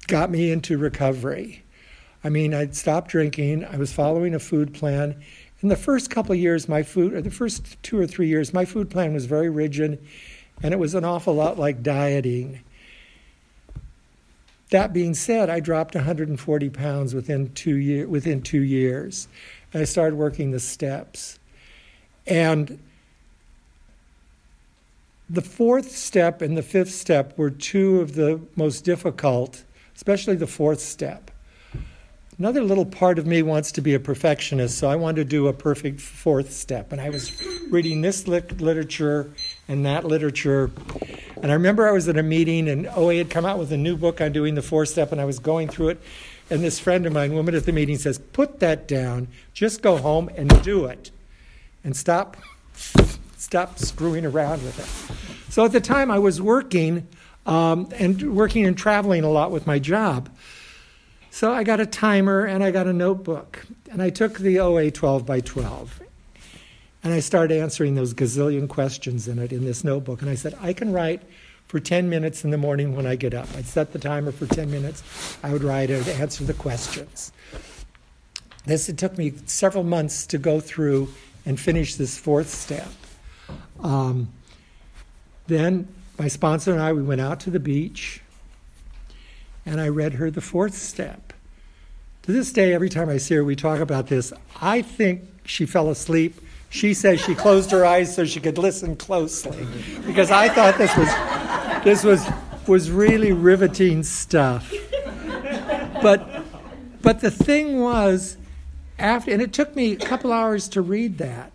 got 0.07 0.31
me 0.31 0.51
into 0.51 0.79
recovery. 0.79 1.65
I 2.25 2.31
mean, 2.31 2.55
I'd 2.55 2.75
stopped 2.75 3.11
drinking, 3.11 3.67
I 3.67 3.77
was 3.77 3.93
following 3.93 4.35
a 4.35 4.39
food 4.39 4.73
plan. 4.73 5.23
In 5.61 5.69
the 5.69 5.77
first 5.77 6.09
couple 6.09 6.35
years, 6.35 6.67
my 6.67 6.83
food, 6.83 7.13
or 7.13 7.21
the 7.21 7.31
first 7.31 7.83
two 7.83 7.99
or 7.99 8.07
three 8.07 8.29
years, 8.29 8.55
my 8.55 8.65
food 8.65 8.89
plan 8.89 9.13
was 9.13 9.27
very 9.27 9.51
rigid, 9.51 10.03
and 10.63 10.73
it 10.73 10.79
was 10.79 10.95
an 10.95 11.05
awful 11.05 11.35
lot 11.35 11.59
like 11.59 11.83
dieting. 11.83 12.63
That 14.71 14.93
being 14.93 15.15
said, 15.15 15.51
I 15.51 15.61
dropped 15.61 15.95
140 15.95 16.71
pounds 16.71 17.15
within 17.15 17.53
two 17.55 17.77
year, 17.77 18.07
within 18.07 18.41
two 18.41 18.63
years, 18.63 19.27
and 19.73 19.83
I 19.83 19.85
started 19.85 20.17
working 20.17 20.53
the 20.53 20.61
steps. 20.61 21.39
And 22.27 22.79
the 25.29 25.43
fourth 25.43 25.91
step 25.97 26.41
and 26.41 26.57
the 26.57 26.63
fifth 26.63 26.93
step 26.93 27.37
were 27.37 27.51
two 27.51 28.01
of 28.01 28.15
the 28.15 28.41
most 28.55 28.85
difficult, 28.85 29.65
especially 29.97 30.37
the 30.37 30.47
fourth 30.47 30.81
step. 30.81 31.31
Another 32.39 32.63
little 32.63 32.87
part 32.87 33.19
of 33.19 33.27
me 33.27 33.43
wants 33.43 33.71
to 33.73 33.83
be 33.83 33.93
a 33.95 34.01
perfectionist, 34.01 34.79
so 34.79 34.89
I 34.89 34.97
wanted 34.97 35.17
to 35.17 35.25
do 35.25 35.47
a 35.49 35.53
perfect 35.53 36.01
fourth 36.01 36.53
step. 36.53 36.91
And 36.91 37.01
I 37.01 37.11
was 37.11 37.31
reading 37.71 38.01
this 38.01 38.27
lit- 38.27 38.61
literature 38.61 39.31
and 39.69 39.85
that 39.85 40.05
literature. 40.05 40.71
And 41.43 41.51
I 41.51 41.55
remember 41.55 41.89
I 41.89 41.93
was 41.93 42.09
at 42.09 42.19
a 42.19 42.23
meeting, 42.23 42.69
and 42.69 42.87
OA 42.89 43.17
had 43.17 43.31
come 43.31 43.47
out 43.47 43.59
with 43.59 43.73
a 43.73 43.77
new 43.77 43.97
book 43.97 44.21
on 44.21 44.33
doing 44.33 44.55
the 44.55 44.63
four 44.63 44.85
step, 44.85 45.11
and 45.11 45.21
I 45.21 45.25
was 45.25 45.39
going 45.39 45.69
through 45.69 45.91
it. 45.91 46.03
And 46.51 46.63
this 46.63 46.79
friend 46.79 47.07
of 47.07 47.13
mine, 47.13 47.33
woman 47.33 47.55
at 47.55 47.65
the 47.65 47.73
meeting, 47.73 47.97
says, 47.97 48.19
Put 48.19 48.61
that 48.61 48.87
down, 48.87 49.29
just 49.55 49.81
go 49.81 49.97
home 49.97 50.29
and 50.37 50.63
do 50.63 50.85
it. 50.85 51.11
And 51.83 51.97
stop 51.97 52.37
stop 53.37 53.79
screwing 53.79 54.27
around 54.27 54.63
with 54.63 54.79
it. 54.79 55.53
So 55.53 55.65
at 55.65 55.73
the 55.73 55.81
time, 55.81 56.11
I 56.11 56.19
was 56.19 56.43
working 56.43 57.09
um, 57.47 57.89
and 57.95 58.37
working 58.37 58.67
and 58.67 58.77
traveling 58.77 59.25
a 59.25 59.31
lot 59.31 59.51
with 59.51 59.67
my 59.67 59.79
job. 59.79 60.29
So 61.31 61.53
I 61.53 61.65
got 61.65 61.81
a 61.81 61.87
timer 61.87 62.45
and 62.45 62.63
I 62.63 62.71
got 62.71 62.87
a 62.87 62.93
notebook. 62.93 63.67
And 63.91 64.03
I 64.03 64.11
took 64.11 64.39
the 64.39 64.61
OA 64.61 64.91
12 64.91 65.25
by 65.25 65.41
12 65.41 66.01
and 67.03 67.13
I 67.13 67.21
started 67.21 67.59
answering 67.59 67.95
those 67.95 68.13
gazillion 68.13 68.69
questions 68.69 69.27
in 69.27 69.39
it 69.39 69.53
in 69.53 69.65
this 69.65 69.85
notebook. 69.85 70.21
And 70.21 70.31
I 70.31 70.35
said, 70.35 70.55
I 70.61 70.73
can 70.73 70.93
write 70.93 71.23
for 71.67 71.81
10 71.81 72.11
minutes 72.11 72.45
in 72.45 72.51
the 72.51 72.59
morning 72.59 72.97
when 72.97 73.07
I 73.07 73.17
get 73.17 73.33
up. 73.33 73.49
I'd 73.57 73.67
set 73.67 73.93
the 73.93 73.99
timer 73.99 74.33
for 74.33 74.47
10 74.47 74.71
minutes. 74.71 75.39
I 75.43 75.53
would 75.53 75.63
write 75.63 75.89
it, 75.89 76.07
answer 76.09 76.45
the 76.45 76.55
questions. 76.55 77.33
This, 78.67 78.89
it 78.89 78.99
took 78.99 79.17
me 79.17 79.33
several 79.47 79.85
months 79.85 80.27
to 80.27 80.39
go 80.39 80.61
through 80.61 81.09
and 81.47 81.59
finish 81.59 81.95
this 81.95 82.19
fourth 82.19 82.51
step. 82.51 82.89
Um, 83.83 84.29
then 85.47 85.89
my 86.19 86.29
sponsor 86.29 86.73
and 86.73 86.83
I, 86.83 86.93
we 86.93 87.03
went 87.03 87.21
out 87.21 87.41
to 87.41 87.51
the 87.51 87.61
beach, 87.61 88.21
and 89.65 89.81
I 89.81 89.89
read 89.89 90.15
her 90.15 90.31
the 90.31 90.41
fourth 90.41 90.75
step. 90.75 91.33
To 92.23 92.33
this 92.33 92.53
day, 92.53 92.75
every 92.75 92.91
time 92.91 93.09
I 93.09 93.17
see 93.17 93.37
her, 93.37 93.45
we 93.45 93.57
talk 93.57 93.81
about 93.81 94.09
this. 94.09 94.33
I 94.61 94.83
think 94.83 95.23
she 95.47 95.65
fell 95.65 95.89
asleep. 95.89 96.39
She 96.71 96.95
says 96.95 97.21
she 97.21 97.35
closed 97.35 97.71
her 97.73 97.85
eyes 97.85 98.15
so 98.15 98.25
she 98.25 98.41
could 98.41 98.57
listen 98.57 98.97
closely, 98.97 99.67
because 100.07 100.31
I 100.31 100.49
thought 100.49 100.79
this 100.79 100.97
was 100.97 101.85
this 101.85 102.05
was 102.05 102.27
was 102.67 102.91
really 102.91 103.33
riveting 103.33 104.03
stuff. 104.05 104.73
But 106.01 106.45
but 107.03 107.21
the 107.21 107.31
thing 107.31 107.81
was, 107.81 108.37
after 108.99 109.33
and 109.33 109.43
it 109.43 109.53
took 109.53 109.75
me 109.77 109.93
a 109.93 109.97
couple 109.97 110.33
hours 110.33 110.69
to 110.71 110.81
read 110.81 111.19
that. 111.19 111.53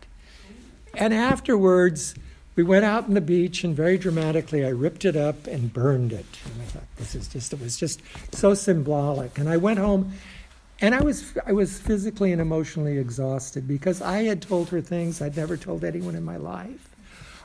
And 0.93 1.13
afterwards, 1.13 2.15
we 2.55 2.63
went 2.63 2.85
out 2.85 3.05
on 3.05 3.15
the 3.15 3.21
beach, 3.21 3.63
and 3.63 3.75
very 3.75 3.97
dramatically, 3.97 4.65
I 4.65 4.69
ripped 4.69 5.03
it 5.03 5.15
up 5.15 5.45
and 5.45 5.73
burned 5.73 6.13
it. 6.13 6.25
And 6.45 6.61
I 6.61 6.65
thought, 6.65 6.83
this 6.95 7.15
is 7.15 7.27
just, 7.27 7.51
it 7.51 7.59
was 7.59 7.75
just 7.77 8.01
so 8.33 8.53
symbolic. 8.53 9.37
And 9.37 9.49
I 9.49 9.57
went 9.57 9.77
home, 9.77 10.13
and 10.81 10.93
I 10.93 11.01
was, 11.01 11.37
I 11.45 11.53
was 11.53 11.79
physically 11.79 12.31
and 12.31 12.41
emotionally 12.41 12.97
exhausted 12.97 13.67
because 13.67 14.01
I 14.01 14.23
had 14.23 14.41
told 14.41 14.69
her 14.69 14.81
things 14.81 15.21
I'd 15.21 15.37
never 15.37 15.55
told 15.57 15.83
anyone 15.83 16.15
in 16.15 16.23
my 16.23 16.37
life. 16.37 16.89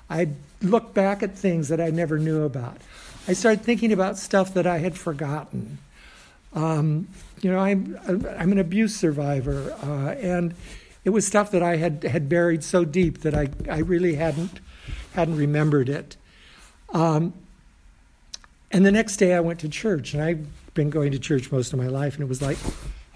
I'd 0.09 0.35
looked 0.61 0.95
back 0.95 1.23
at 1.23 1.37
things 1.37 1.69
that 1.69 1.81
I 1.81 1.91
never 1.91 2.19
knew 2.19 2.43
about. 2.43 2.79
I 3.29 3.33
started 3.33 3.63
thinking 3.63 3.93
about 3.93 4.19
stuff 4.19 4.55
that 4.55 4.67
I 4.67 4.79
had 4.79 4.99
forgotten. 4.99 5.79
Um, 6.53 7.07
you 7.41 7.51
know, 7.53 7.59
I'm, 7.61 7.97
I'm 8.37 8.51
an 8.51 8.59
abuse 8.59 8.97
survivor, 8.97 9.73
uh, 9.85 10.11
and 10.21 10.55
it 11.05 11.11
was 11.11 11.25
stuff 11.25 11.53
that 11.53 11.63
I 11.63 11.77
had, 11.77 12.03
had 12.03 12.29
buried 12.29 12.65
so 12.65 12.85
deep 12.85 13.21
that 13.21 13.35
I, 13.35 13.49
I 13.71 13.79
really 13.79 14.17
hadn't, 14.17 14.59
hadn't 15.15 15.37
remembered 15.37 15.89
it. 15.89 16.17
Um, 16.93 17.33
and 18.73 18.85
the 18.85 18.93
next 18.93 19.17
day 19.19 19.35
I 19.35 19.41
went 19.41 19.61
to 19.61 19.69
church, 19.69 20.13
and 20.13 20.23
I've 20.23 20.75
been 20.75 20.91
going 20.91 21.13
to 21.13 21.19
church 21.21 21.53
most 21.53 21.73
of 21.73 21.79
my 21.79 21.87
life, 21.87 22.15
and 22.15 22.23
it 22.23 22.29
was 22.29 22.43
like, 22.43 22.59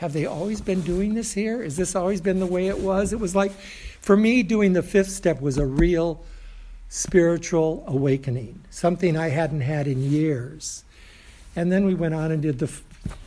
have 0.05 0.13
they 0.13 0.27
always 0.27 0.61
been 0.61 0.83
doing 0.83 1.15
this 1.15 1.33
here? 1.33 1.63
Has 1.63 1.77
this 1.77 1.97
always 1.97 2.21
been 2.21 2.39
the 2.39 2.47
way 2.47 2.69
it 2.69 2.79
was? 2.79 3.15
It 3.15 3.19
was 3.19 3.35
like, 3.35 3.53
for 3.53 4.17
me, 4.17 4.43
doing 4.43 4.75
the 4.75 4.83
fifth 4.83 5.09
step 5.09 5.41
was 5.41 5.57
a 5.57 5.65
real 5.65 6.23
spiritual 6.91 7.83
awakening, 7.87 8.61
something 8.69 9.17
I 9.17 9.31
hadn't 9.31 9.63
had 9.63 9.87
in 9.87 10.03
years. 10.03 10.85
And 11.57 11.73
then 11.73 11.87
we 11.87 11.95
went 11.95 12.15
on 12.15 12.31
and 12.31 12.43
did 12.43 12.59
the 12.59 12.71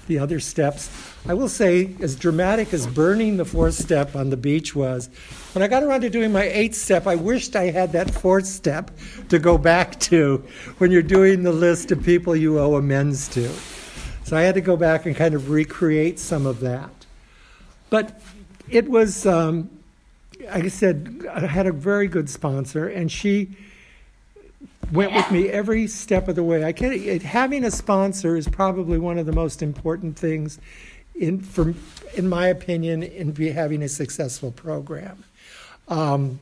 the 0.05 0.19
other 0.19 0.39
steps. 0.39 0.89
I 1.27 1.34
will 1.34 1.50
say, 1.50 1.93
as 2.00 2.15
dramatic 2.15 2.74
as 2.74 2.88
burning 2.88 3.36
the 3.36 3.43
fourth 3.43 3.74
step 3.74 4.15
on 4.15 4.29
the 4.29 4.38
beach 4.38 4.74
was, 4.74 5.10
when 5.53 5.62
I 5.62 5.67
got 5.67 5.84
around 5.84 6.01
to 6.01 6.10
doing 6.10 6.31
my 6.31 6.43
eighth 6.43 6.75
step, 6.75 7.07
I 7.07 7.15
wished 7.15 7.57
I 7.57 7.72
had 7.72 7.91
that 7.91 8.10
fourth 8.10 8.46
step 8.46 8.89
to 9.27 9.38
go 9.38 9.57
back 9.57 10.00
to 10.01 10.43
when 10.77 10.91
you're 10.91 11.01
doing 11.01 11.43
the 11.43 11.51
list 11.51 11.91
of 11.91 12.01
people 12.03 12.36
you 12.36 12.57
owe 12.57 12.75
amends 12.75 13.27
to. 13.29 13.51
So 14.27 14.36
I 14.36 14.41
had 14.41 14.55
to 14.55 14.62
go 14.62 14.75
back 14.75 15.05
and 15.05 15.15
kind 15.15 15.34
of 15.34 15.50
recreate 15.50 16.19
some 16.19 16.46
of 16.46 16.60
that. 16.60 16.91
But 17.89 18.19
it 18.69 18.89
was, 18.89 19.25
um, 19.25 19.69
like 20.41 20.65
I 20.65 20.67
said, 20.67 21.25
I 21.31 21.46
had 21.46 21.65
a 21.65 21.72
very 21.72 22.10
good 22.10 22.29
sponsor, 22.29 22.89
and 22.89 23.10
she 23.10 23.55
went 24.91 25.13
with 25.13 25.31
me 25.31 25.48
every 25.48 25.88
step 25.88 26.27
of 26.27 26.36
the 26.36 26.43
way. 26.43 26.65
I 26.65 26.74
can 26.74 26.91
it, 26.91 27.24
having 27.24 27.63
a 27.63 27.72
sponsor 27.72 28.36
is 28.36 28.50
probably 28.50 28.98
one 28.98 29.17
of 29.17 29.25
the 29.25 29.31
most 29.31 29.62
important 29.62 30.19
things 30.19 30.60
in 31.15 31.39
for 31.39 31.74
in 32.15 32.27
my 32.27 32.48
opinion 32.48 33.03
in 33.03 33.31
be 33.31 33.51
having 33.51 33.81
a 33.81 33.88
successful 33.88 34.51
program. 34.51 35.24
Um, 35.88 36.41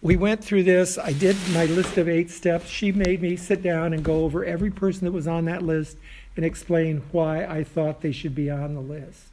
we 0.00 0.16
went 0.16 0.44
through 0.44 0.62
this. 0.62 0.96
I 0.96 1.12
did 1.12 1.36
my 1.52 1.64
list 1.64 1.98
of 1.98 2.08
eight 2.08 2.30
steps. 2.30 2.68
She 2.68 2.92
made 2.92 3.20
me 3.20 3.36
sit 3.36 3.62
down 3.62 3.92
and 3.92 4.04
go 4.04 4.24
over 4.24 4.44
every 4.44 4.70
person 4.70 5.04
that 5.06 5.12
was 5.12 5.26
on 5.26 5.46
that 5.46 5.62
list 5.62 5.96
and 6.36 6.44
explain 6.44 7.02
why 7.10 7.44
I 7.44 7.64
thought 7.64 8.00
they 8.00 8.12
should 8.12 8.34
be 8.34 8.48
on 8.48 8.74
the 8.74 8.80
list. 8.80 9.26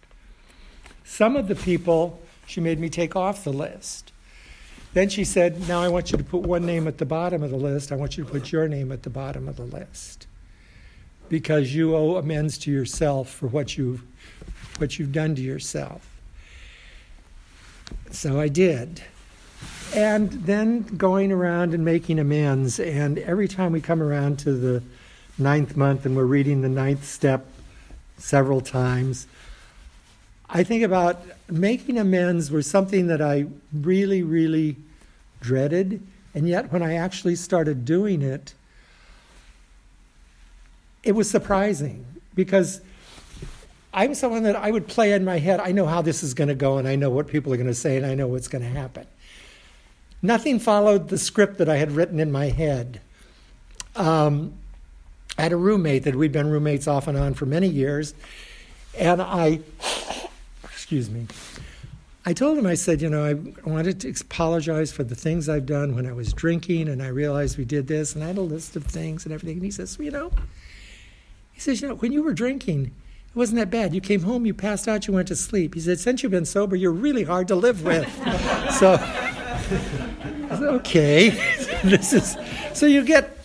Some 1.04 1.36
of 1.36 1.48
the 1.48 1.56
people 1.56 2.20
she 2.48 2.62
made 2.62 2.80
me 2.80 2.90
take 2.90 3.16
off 3.16 3.44
the 3.44 3.54
list. 3.54 4.12
Then 4.94 5.10
she 5.10 5.24
said, 5.24 5.68
Now 5.68 5.82
I 5.82 5.88
want 5.88 6.12
you 6.12 6.18
to 6.18 6.24
put 6.24 6.42
one 6.44 6.66
name 6.66 6.88
at 6.88 6.98
the 6.98 7.06
bottom 7.06 7.44
of 7.44 7.52
the 7.52 7.58
list. 7.58 7.92
I 7.92 7.96
want 7.96 8.18
you 8.18 8.24
to 8.24 8.30
put 8.30 8.52
your 8.52 8.68
name 8.68 8.92
at 8.92 9.04
the 9.04 9.10
bottom 9.10 9.48
of 9.48 9.58
the 9.58 9.66
list. 9.66 10.28
Because 11.28 11.76
you 11.76 11.96
owe 11.96 12.16
amends 12.16 12.58
to 12.60 12.72
yourself 12.72 13.30
for 13.30 13.48
what 13.48 13.78
you've, 13.78 14.04
what 14.78 14.98
you've 14.98 15.12
done 15.12 15.36
to 15.36 15.42
yourself. 15.42 16.08
So 18.12 18.40
I 18.40 18.48
did. 18.48 19.04
And 19.96 20.30
then 20.30 20.82
going 20.82 21.32
around 21.32 21.74
and 21.74 21.86
making 21.86 22.20
amends. 22.20 22.82
And 22.82 23.18
every 23.18 23.48
time 23.48 23.72
we 23.72 23.80
come 23.80 24.04
around 24.04 24.40
to 24.40 24.52
the 24.52 24.84
ninth 25.38 25.78
month 25.78 26.06
and 26.06 26.18
we're 26.18 26.26
reading 26.26 26.60
the 26.60 26.70
ninth 26.70 27.06
step 27.06 27.48
several 28.18 28.60
times, 28.60 29.26
I 30.50 30.64
think 30.64 30.84
about 30.84 31.22
making 31.50 31.98
amends 31.98 32.52
was 32.52 32.70
something 32.70 33.08
that 33.08 33.22
I 33.22 33.46
really, 33.74 34.22
really 34.22 34.76
dreaded. 35.40 36.06
And 36.34 36.46
yet, 36.46 36.74
when 36.74 36.84
I 36.84 36.96
actually 36.96 37.36
started 37.36 37.86
doing 37.86 38.22
it, 38.22 38.54
it 41.04 41.14
was 41.14 41.30
surprising 41.30 42.06
because 42.36 42.82
I'm 43.94 44.14
someone 44.14 44.44
that 44.44 44.58
I 44.58 44.72
would 44.72 44.90
play 44.90 45.14
in 45.14 45.24
my 45.24 45.40
head. 45.40 45.62
I 45.62 45.72
know 45.72 45.86
how 45.86 46.02
this 46.02 46.22
is 46.22 46.34
going 46.34 46.50
to 46.50 46.56
go, 46.56 46.78
and 46.80 46.86
I 46.86 46.98
know 46.98 47.10
what 47.10 47.28
people 47.28 47.54
are 47.54 47.58
going 47.58 47.68
to 47.68 47.74
say, 47.74 47.96
and 47.96 48.06
I 48.06 48.14
know 48.14 48.28
what's 48.28 48.50
going 48.50 48.62
to 48.64 48.70
happen. 48.70 49.08
Nothing 50.26 50.60
followed 50.60 51.10
the 51.10 51.18
script 51.18 51.60
that 51.60 51.70
I 51.70 51.78
had 51.78 51.92
written 51.92 52.20
in 52.20 52.32
my 52.32 52.48
head. 52.48 53.00
Um, 53.96 54.54
I 55.38 55.44
had 55.44 55.52
a 55.52 55.58
roommate 55.58 56.04
that 56.04 56.16
we'd 56.16 56.32
been 56.32 56.50
roommates 56.50 56.88
off 56.88 57.08
and 57.08 57.18
on 57.18 57.36
for 57.36 57.46
many 57.46 57.68
years, 57.68 58.14
and 58.98 59.22
I, 59.22 59.60
excuse 60.64 61.10
me, 61.10 61.28
I 62.26 62.34
told 62.34 62.58
him, 62.58 62.66
I 62.66 62.74
said, 62.74 63.04
you 63.04 63.10
know, 63.10 63.24
I 63.24 63.34
wanted 63.70 64.00
to 64.02 64.10
apologize 64.10 64.92
for 64.92 65.04
the 65.04 65.14
things 65.14 65.48
I've 65.48 65.68
done 65.68 65.96
when 65.96 66.08
I 66.08 66.12
was 66.12 66.34
drinking, 66.34 66.90
and 66.90 67.04
I 67.04 67.08
realized 67.08 67.60
we 67.60 67.66
did 67.66 67.88
this, 67.88 68.16
and 68.16 68.24
I 68.24 68.28
had 68.28 68.38
a 68.38 68.42
list 68.42 68.76
of 68.76 68.84
things 68.84 69.26
and 69.26 69.34
everything. 69.34 69.58
And 69.58 69.66
he 69.66 69.70
says, 69.70 69.96
you 70.00 70.10
know, 70.10 70.32
he 71.52 71.60
says, 71.60 71.82
you 71.82 71.88
know, 71.88 71.96
when 71.96 72.12
you 72.12 72.24
were 72.24 72.34
drinking, 72.34 72.86
it 72.86 73.36
wasn't 73.36 73.60
that 73.60 73.70
bad. 73.70 73.94
You 73.94 74.02
came 74.02 74.24
home, 74.24 74.48
you 74.48 74.56
passed 74.56 74.88
out, 74.88 75.06
you 75.06 75.14
went 75.14 75.28
to 75.28 75.36
sleep. 75.36 75.76
He 75.76 75.82
said, 75.82 76.00
since 76.00 76.24
you've 76.24 76.32
been 76.32 76.46
sober, 76.46 76.76
you're 76.76 76.92
really 76.92 77.24
hard 77.24 77.48
to 77.50 77.56
live 77.56 77.84
with. 77.84 78.10
so, 78.80 78.98
okay, 80.80 81.30
this 81.84 82.14
is 82.14 82.38
so 82.74 82.86
you 82.86 83.04
get 83.04 83.38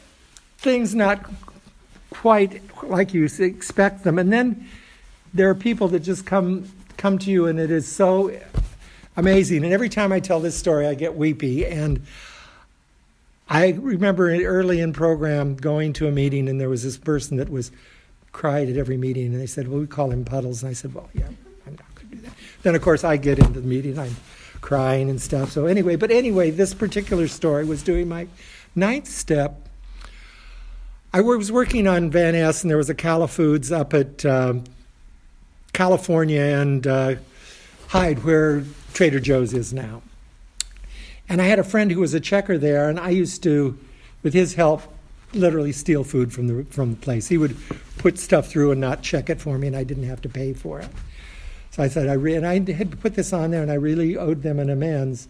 things 0.58 0.94
not 0.94 1.24
quite 2.10 2.62
like 2.82 3.14
you 3.14 3.24
expect 3.38 4.04
them, 4.04 4.18
and 4.18 4.32
then 4.32 4.68
there 5.32 5.48
are 5.48 5.54
people 5.54 5.88
that 5.88 6.00
just 6.00 6.26
come 6.26 6.70
come 6.96 7.18
to 7.18 7.30
you, 7.30 7.46
and 7.46 7.58
it 7.58 7.70
is 7.70 7.90
so 7.90 8.30
amazing. 9.16 9.64
And 9.64 9.72
every 9.72 9.88
time 9.88 10.12
I 10.12 10.20
tell 10.20 10.40
this 10.40 10.56
story, 10.56 10.86
I 10.86 10.94
get 10.94 11.14
weepy. 11.14 11.66
And 11.66 12.04
I 13.48 13.70
remember 13.70 14.30
early 14.30 14.80
in 14.80 14.92
program 14.92 15.56
going 15.56 15.92
to 15.94 16.08
a 16.08 16.12
meeting, 16.12 16.48
and 16.48 16.60
there 16.60 16.68
was 16.68 16.82
this 16.82 16.96
person 16.96 17.36
that 17.38 17.48
was 17.48 17.70
cried 18.32 18.68
at 18.68 18.76
every 18.76 18.96
meeting, 18.96 19.26
and 19.26 19.40
they 19.40 19.46
said, 19.46 19.68
"Well, 19.68 19.80
we 19.80 19.86
call 19.86 20.10
him 20.10 20.24
Puddles." 20.24 20.62
And 20.62 20.70
I 20.70 20.72
said, 20.72 20.94
"Well, 20.94 21.08
yeah, 21.14 21.26
I'm 21.66 21.72
not 21.72 21.94
going 21.94 22.08
to 22.10 22.16
do 22.16 22.22
that." 22.22 22.32
Then, 22.62 22.74
of 22.74 22.82
course, 22.82 23.02
I 23.04 23.16
get 23.16 23.38
into 23.38 23.60
the 23.60 23.66
meeting. 23.66 23.98
I'm 23.98 24.16
crying 24.60 25.10
and 25.10 25.20
stuff. 25.20 25.50
So 25.50 25.66
anyway, 25.66 25.96
but 25.96 26.10
anyway, 26.10 26.50
this 26.50 26.74
particular 26.74 27.28
story 27.28 27.64
was 27.64 27.82
doing 27.82 28.08
my 28.08 28.28
ninth 28.74 29.08
step. 29.08 29.68
I 31.12 31.20
was 31.22 31.50
working 31.50 31.88
on 31.88 32.10
Van 32.10 32.34
Ness, 32.34 32.62
and 32.62 32.70
there 32.70 32.76
was 32.76 32.88
a 32.88 32.94
Cala 32.94 33.26
Foods 33.26 33.72
up 33.72 33.94
at 33.94 34.24
um, 34.24 34.64
California 35.72 36.40
and 36.40 36.86
uh, 36.86 37.14
Hyde, 37.88 38.22
where 38.22 38.64
Trader 38.92 39.18
Joe's 39.18 39.52
is 39.52 39.72
now. 39.72 40.02
And 41.28 41.42
I 41.42 41.46
had 41.46 41.58
a 41.58 41.64
friend 41.64 41.90
who 41.90 42.00
was 42.00 42.14
a 42.14 42.20
checker 42.20 42.58
there, 42.58 42.88
and 42.88 42.98
I 42.98 43.10
used 43.10 43.42
to, 43.42 43.76
with 44.22 44.34
his 44.34 44.54
help, 44.54 44.82
literally 45.32 45.72
steal 45.72 46.04
food 46.04 46.32
from 46.32 46.46
the 46.48 46.64
from 46.64 46.90
the 46.90 46.96
place. 46.96 47.28
He 47.28 47.38
would 47.38 47.56
put 47.98 48.18
stuff 48.18 48.48
through 48.48 48.72
and 48.72 48.80
not 48.80 49.02
check 49.02 49.30
it 49.30 49.40
for 49.40 49.58
me, 49.58 49.66
and 49.66 49.76
I 49.76 49.84
didn't 49.84 50.04
have 50.04 50.22
to 50.22 50.28
pay 50.28 50.52
for 50.52 50.80
it. 50.80 50.88
So 51.70 51.82
I 51.82 51.88
said, 51.88 52.08
I 52.08 52.14
re- 52.14 52.34
and 52.34 52.46
I 52.46 52.54
had 52.72 53.00
put 53.00 53.14
this 53.14 53.32
on 53.32 53.50
there, 53.50 53.62
and 53.62 53.70
I 53.70 53.74
really 53.74 54.16
owed 54.16 54.42
them 54.42 54.58
an 54.58 54.70
amends. 54.70 55.28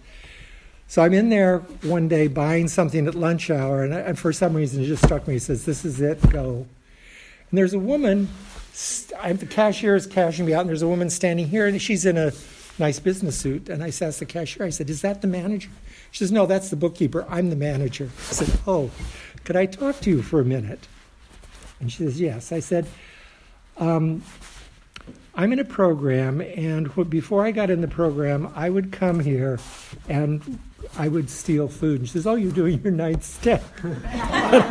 So 0.88 1.02
I'm 1.02 1.12
in 1.12 1.28
there 1.28 1.58
one 1.82 2.08
day 2.08 2.26
buying 2.26 2.66
something 2.68 3.06
at 3.06 3.14
lunch 3.14 3.50
hour, 3.50 3.84
and, 3.84 3.94
I, 3.94 3.98
and 4.00 4.18
for 4.18 4.32
some 4.32 4.54
reason 4.54 4.82
it 4.82 4.86
just 4.86 5.04
struck 5.04 5.28
me. 5.28 5.34
He 5.34 5.38
says, 5.38 5.64
"This 5.64 5.84
is 5.84 6.00
it, 6.00 6.20
go." 6.30 6.66
And 7.50 7.58
there's 7.58 7.74
a 7.74 7.78
woman. 7.78 8.28
I'm 9.20 9.36
the 9.36 9.46
cashier 9.46 9.94
is 9.94 10.06
cashing 10.06 10.46
me 10.46 10.54
out, 10.54 10.60
and 10.60 10.68
there's 10.68 10.82
a 10.82 10.88
woman 10.88 11.10
standing 11.10 11.48
here, 11.48 11.66
and 11.66 11.80
she's 11.80 12.06
in 12.06 12.16
a 12.16 12.32
nice 12.78 12.98
business 12.98 13.36
suit. 13.36 13.68
And 13.68 13.82
I 13.82 13.88
asked 13.88 14.18
the 14.18 14.26
cashier, 14.26 14.66
I 14.66 14.70
said, 14.70 14.88
"Is 14.88 15.02
that 15.02 15.20
the 15.20 15.28
manager?" 15.28 15.70
She 16.10 16.18
says, 16.18 16.32
"No, 16.32 16.46
that's 16.46 16.70
the 16.70 16.76
bookkeeper. 16.76 17.26
I'm 17.28 17.50
the 17.50 17.56
manager." 17.56 18.10
I 18.30 18.32
said, 18.32 18.60
"Oh." 18.66 18.90
Could 19.44 19.56
I 19.56 19.66
talk 19.66 20.00
to 20.00 20.10
you 20.10 20.22
for 20.22 20.40
a 20.40 20.44
minute? 20.44 20.86
And 21.80 21.90
she 21.90 21.98
says, 21.98 22.20
Yes. 22.20 22.52
I 22.52 22.60
said, 22.60 22.86
um, 23.78 24.22
I'm 25.34 25.52
in 25.52 25.58
a 25.58 25.64
program, 25.64 26.40
and 26.40 26.92
before 27.08 27.44
I 27.46 27.50
got 27.52 27.70
in 27.70 27.80
the 27.80 27.88
program, 27.88 28.52
I 28.54 28.68
would 28.68 28.92
come 28.92 29.20
here 29.20 29.58
and 30.08 30.58
I 30.98 31.08
would 31.08 31.30
steal 31.30 31.68
food. 31.68 32.00
And 32.00 32.08
she 32.08 32.14
says, 32.14 32.26
Oh, 32.26 32.34
you're 32.34 32.52
doing 32.52 32.80
your 32.82 32.92
ninth 32.92 33.24
step. 33.24 33.62
I, 33.84 34.64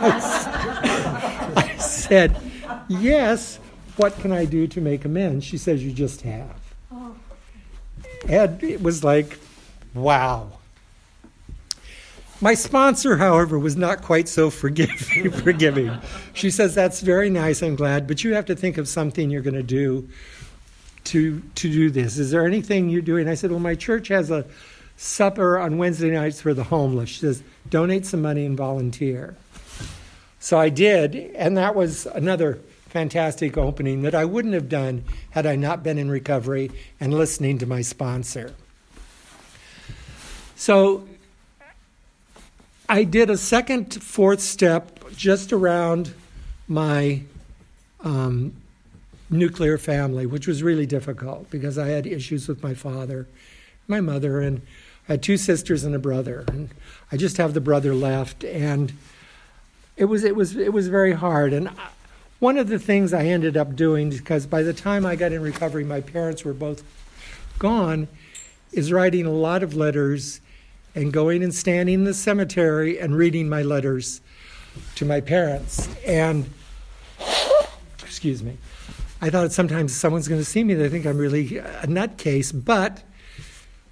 I 1.56 1.78
said, 1.78 2.36
Yes. 2.88 3.60
What 3.96 4.18
can 4.20 4.32
I 4.32 4.46
do 4.46 4.66
to 4.68 4.80
make 4.82 5.04
amends? 5.06 5.44
She 5.46 5.58
says, 5.58 5.84
You 5.84 5.92
just 5.92 6.22
have. 6.22 6.56
Oh. 6.92 7.16
And 8.28 8.64
it 8.64 8.82
was 8.82 9.04
like, 9.04 9.40
wow. 9.94 10.52
My 12.42 12.54
sponsor, 12.54 13.18
however, 13.18 13.60
was 13.60 13.76
not 13.76 14.02
quite 14.02 14.30
so 14.30 14.50
forgiving. 14.50 15.32
forgiving. 15.44 15.98
She 16.34 16.52
says, 16.52 16.76
That's 16.76 17.02
very 17.02 17.30
nice, 17.30 17.62
I'm 17.62 17.76
glad, 17.76 18.08
but 18.08 18.24
you 18.24 18.34
have 18.34 18.46
to 18.46 18.56
think 18.56 18.78
of 18.78 18.88
something 18.88 19.30
you're 19.30 19.42
going 19.42 19.56
to 19.56 19.64
do 19.64 20.08
to, 21.06 21.42
to 21.56 21.70
do 21.72 21.90
this. 21.90 22.18
Is 22.18 22.32
there 22.32 22.46
anything 22.46 22.90
you're 22.90 23.02
doing? 23.02 23.28
I 23.28 23.36
said, 23.36 23.52
Well, 23.52 23.60
my 23.60 23.76
church 23.76 24.10
has 24.10 24.32
a 24.32 24.46
supper 24.98 25.58
on 25.58 25.78
Wednesday 25.78 26.12
nights 26.12 26.42
for 26.42 26.54
the 26.54 26.64
homeless. 26.64 27.10
She 27.10 27.20
says, 27.20 27.44
Donate 27.70 28.06
some 28.06 28.22
money 28.22 28.46
and 28.46 28.58
volunteer. 28.58 29.36
So 30.40 30.58
I 30.58 30.70
did, 30.70 31.16
and 31.36 31.58
that 31.58 31.76
was 31.76 32.06
another 32.06 32.60
fantastic 32.88 33.58
opening 33.58 34.02
that 34.02 34.16
I 34.16 34.26
wouldn't 34.26 34.54
have 34.54 34.70
done 34.70 35.04
had 35.32 35.46
I 35.46 35.56
not 35.56 35.84
been 35.84 35.98
in 35.98 36.10
recovery 36.10 36.72
and 37.00 37.14
listening 37.14 37.60
to 37.60 37.66
my 37.66 37.82
sponsor. 37.82 38.54
So 40.56 41.08
I 42.88 43.04
did 43.04 43.30
a 43.30 43.38
second, 43.38 43.94
fourth 44.02 44.42
step 44.42 45.12
just 45.12 45.54
around 45.54 46.14
my 46.68 47.22
um, 48.02 48.54
nuclear 49.30 49.78
family, 49.78 50.26
which 50.26 50.48
was 50.48 50.64
really 50.64 50.86
difficult 50.86 51.50
because 51.50 51.78
I 51.78 51.88
had 51.88 52.08
issues 52.08 52.48
with 52.48 52.64
my 52.64 52.74
father, 52.74 53.28
my 53.88 54.02
mother, 54.02 54.40
and 54.42 54.62
I 55.08 55.14
had 55.14 55.24
two 55.24 55.38
sisters 55.38 55.84
and 55.84 55.96
a 55.96 56.00
brother, 56.00 56.46
and 56.48 56.70
I 57.12 57.18
just 57.18 57.38
have 57.38 57.54
the 57.54 57.62
brother 57.62 57.94
left, 57.94 58.44
and 58.44 58.94
it 59.98 60.06
was 60.06 60.24
it 60.24 60.36
was 60.36 60.56
it 60.56 60.74
was 60.74 60.88
very 60.88 61.14
hard. 61.14 61.54
And 61.54 61.70
one 62.40 62.58
of 62.58 62.70
the 62.70 62.80
things 62.80 63.14
I 63.14 63.26
ended 63.26 63.58
up 63.58 63.76
doing, 63.76 64.10
because 64.10 64.46
by 64.46 64.64
the 64.64 64.74
time 64.74 65.06
I 65.06 65.16
got 65.16 65.32
in 65.32 65.42
recovery, 65.42 65.84
my 65.84 66.02
parents 66.02 66.46
were 66.46 66.54
both 66.54 66.84
gone, 67.58 68.08
is 68.72 68.92
writing 68.92 69.26
a 69.26 69.32
lot 69.32 69.62
of 69.64 69.76
letters 69.76 70.40
and 70.96 71.12
going 71.12 71.44
and 71.44 71.54
standing 71.54 71.96
in 71.96 72.04
the 72.04 72.14
cemetery 72.14 73.00
and 73.00 73.16
reading 73.16 73.50
my 73.50 73.62
letters 73.62 74.22
to 74.96 75.06
my 75.06 75.22
parents. 75.22 75.90
And, 76.06 76.50
excuse 78.02 78.42
me, 78.42 78.58
I 79.22 79.30
thought 79.30 79.52
sometimes 79.52 79.94
someone's 79.94 80.30
going 80.30 80.40
to 80.40 80.46
see 80.46 80.64
me, 80.64 80.74
they 80.74 80.88
think 80.88 81.06
I'm 81.06 81.18
really 81.18 81.58
a 81.58 81.88
nutcase. 81.88 82.54
But 82.54 83.04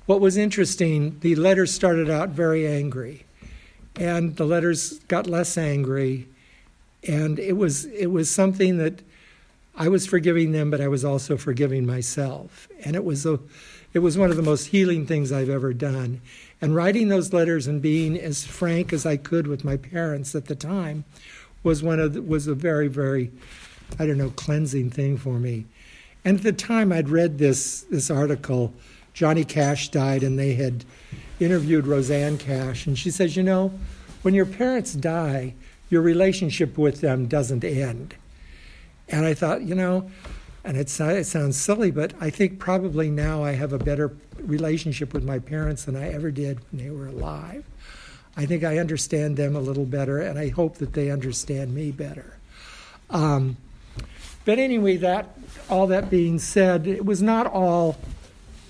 what 0.06 0.22
was 0.22 0.38
interesting, 0.38 1.20
the 1.20 1.36
letters 1.36 1.74
started 1.74 2.10
out 2.10 2.30
very 2.30 2.66
angry, 2.66 3.26
and 3.98 4.38
the 4.38 4.46
letters 4.46 5.00
got 5.10 5.28
less 5.28 5.58
angry. 5.58 6.28
And 7.06 7.40
it 7.40 7.58
was, 7.58 7.86
it 7.86 8.08
was 8.08 8.30
something 8.32 8.78
that 8.78 9.02
I 9.76 9.90
was 9.90 10.08
forgiving 10.08 10.54
them, 10.54 10.72
but 10.72 10.80
I 10.80 10.88
was 10.88 11.04
also 11.04 11.36
forgiving 11.36 11.86
myself. 11.86 12.70
And 12.84 12.96
it 12.96 13.04
was, 13.04 13.26
a, 13.26 13.40
it 13.94 14.00
was 14.00 14.18
one 14.18 14.32
of 14.32 14.38
the 14.38 14.44
most 14.44 14.68
healing 14.68 15.06
things 15.06 15.32
I've 15.32 15.50
ever 15.50 15.74
done. 15.74 16.22
And 16.62 16.76
writing 16.76 17.10
those 17.10 17.34
letters 17.34 17.68
and 17.68 17.82
being 17.82 18.18
as 18.18 18.46
frank 18.46 18.94
as 18.94 19.06
I 19.06 19.18
could 19.18 19.46
with 19.46 19.64
my 19.64 19.78
parents 19.78 20.34
at 20.36 20.46
the 20.46 20.56
time 20.56 21.04
was 21.64 21.84
one 21.84 22.00
of 22.00 22.14
the, 22.14 22.22
was 22.22 22.48
a 22.48 22.56
very 22.56 22.88
very 22.88 23.32
I 24.00 24.06
don't 24.06 24.18
know 24.18 24.30
cleansing 24.32 24.92
thing 24.92 25.18
for 25.18 25.40
me. 25.40 25.66
And 26.26 26.38
at 26.38 26.44
the 26.44 26.54
time 26.54 26.92
I'd 26.92 27.10
read 27.10 27.38
this 27.38 27.82
this 27.82 28.10
article 28.10 28.74
Johnny 29.14 29.44
Cash 29.44 29.90
died 29.90 30.24
and 30.24 30.38
they 30.38 30.54
had 30.54 30.86
interviewed 31.40 31.88
Rosanne 31.88 32.38
Cash 32.38 32.86
and 32.86 32.98
she 32.98 33.12
says, 33.12 33.36
"You 33.36 33.44
know, 33.44 33.72
when 34.22 34.34
your 34.34 34.46
parents 34.46 34.94
die, 34.94 35.54
your 35.90 36.02
relationship 36.02 36.78
with 36.78 37.02
them 37.02 37.28
doesn't 37.28 37.64
end." 37.64 38.16
And 39.10 39.26
I 39.26 39.34
thought, 39.34 39.62
you 39.62 39.74
know, 39.74 40.10
and 40.64 40.76
it 40.76 40.90
sounds 40.90 41.56
silly, 41.56 41.92
but 41.92 42.14
I 42.20 42.30
think 42.30 42.60
probably 42.60 43.10
now 43.10 43.42
I 43.42 43.54
have 43.54 43.72
a 43.72 43.80
better 43.80 44.12
relationship 44.38 45.14
with 45.14 45.24
my 45.24 45.40
parents 45.40 45.86
than 45.86 45.96
I 45.96 46.12
ever 46.12 46.30
did 46.30 46.60
when 46.70 46.84
they 46.84 46.92
were 46.92 47.08
alive. 47.08 47.64
I 48.36 48.46
think 48.46 48.64
I 48.64 48.78
understand 48.78 49.38
them 49.38 49.56
a 49.56 49.62
little 49.62 49.86
better, 49.86 50.20
and 50.20 50.38
I 50.38 50.50
hope 50.50 50.76
that 50.78 50.92
they 50.94 51.10
understand 51.10 51.74
me 51.74 51.92
better. 51.92 52.38
Um, 53.10 53.56
but 54.48 54.60
anyway, 54.60 54.96
that 54.96 55.38
all 55.70 55.88
that 55.88 56.10
being 56.10 56.40
said, 56.40 56.88
it 56.88 57.04
was 57.04 57.22
not 57.22 57.48
all 57.48 57.98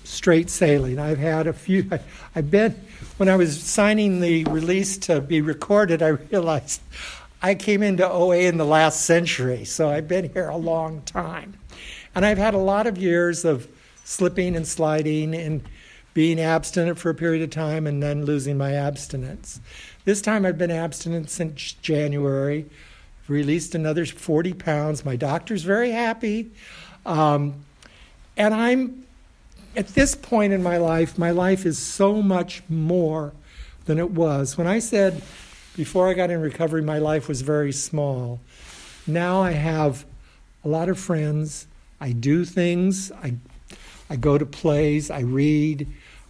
straight 0.02 0.50
sailing. 0.50 0.98
I've 0.98 1.18
had 1.18 1.46
a 1.46 1.52
few. 1.52 1.86
I, 1.92 2.00
I've 2.34 2.50
been 2.50 2.72
when 3.16 3.28
I 3.28 3.36
was 3.36 3.62
signing 3.62 4.20
the 4.20 4.42
release 4.46 4.98
to 4.98 5.20
be 5.20 5.40
recorded. 5.40 6.02
I 6.02 6.08
realized 6.08 6.80
I 7.40 7.54
came 7.54 7.84
into 7.84 8.04
OA 8.10 8.38
in 8.38 8.56
the 8.56 8.64
last 8.64 9.02
century, 9.02 9.64
so 9.64 9.88
I've 9.88 10.08
been 10.08 10.32
here 10.32 10.48
a 10.48 10.56
long 10.56 11.02
time. 11.02 11.56
And 12.12 12.26
I've 12.26 12.38
had 12.38 12.54
a 12.54 12.58
lot 12.58 12.88
of 12.88 12.98
years 12.98 13.44
of 13.44 13.68
slipping 14.02 14.56
and 14.56 14.66
sliding 14.66 15.32
and 15.32 15.62
being 16.12 16.40
abstinent 16.40 16.98
for 16.98 17.10
a 17.10 17.14
period 17.14 17.44
of 17.44 17.50
time 17.50 17.86
and 17.86 18.02
then 18.02 18.24
losing 18.24 18.58
my 18.58 18.72
abstinence. 18.72 19.60
This 20.04 20.20
time 20.22 20.44
I've 20.44 20.58
been 20.58 20.72
abstinent 20.72 21.30
since 21.30 21.74
January. 21.74 22.66
Released 23.28 23.74
another 23.74 24.06
40 24.06 24.54
pounds. 24.54 25.04
My 25.04 25.16
doctor's 25.16 25.62
very 25.62 25.90
happy. 25.90 26.50
Um, 27.06 27.64
and 28.36 28.54
I'm 28.54 29.04
at 29.76 29.88
this 29.88 30.14
point 30.14 30.52
in 30.52 30.62
my 30.62 30.76
life, 30.76 31.18
my 31.18 31.30
life 31.30 31.66
is 31.66 31.78
so 31.78 32.22
much 32.22 32.62
more 32.68 33.32
than 33.84 33.98
it 33.98 34.10
was. 34.10 34.58
When 34.58 34.66
I 34.66 34.78
said 34.78 35.22
before 35.76 36.08
I 36.08 36.14
got 36.14 36.30
in 36.30 36.40
recovery, 36.40 36.82
my 36.82 36.98
life 36.98 37.28
was 37.28 37.42
very 37.42 37.72
small, 37.72 38.40
now 39.06 39.40
I 39.40 39.52
have 39.52 40.04
a 40.64 40.68
lot 40.68 40.88
of 40.88 40.98
friends. 40.98 41.66
I 42.00 42.12
do 42.12 42.44
things. 42.44 43.10
I, 43.12 43.34
I 44.10 44.16
go 44.16 44.38
to 44.38 44.46
plays. 44.46 45.10
I 45.10 45.20
read. 45.20 45.86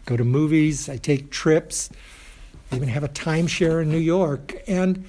Go 0.07 0.17
to 0.17 0.25
movies. 0.25 0.89
I 0.89 0.97
take 0.97 1.31
trips. 1.31 1.91
I 2.71 2.77
even 2.77 2.89
have 2.89 3.05
a 3.05 3.09
timeshare 3.09 3.83
in 3.83 3.91
New 3.91 3.99
York. 3.99 4.55
And 4.67 5.05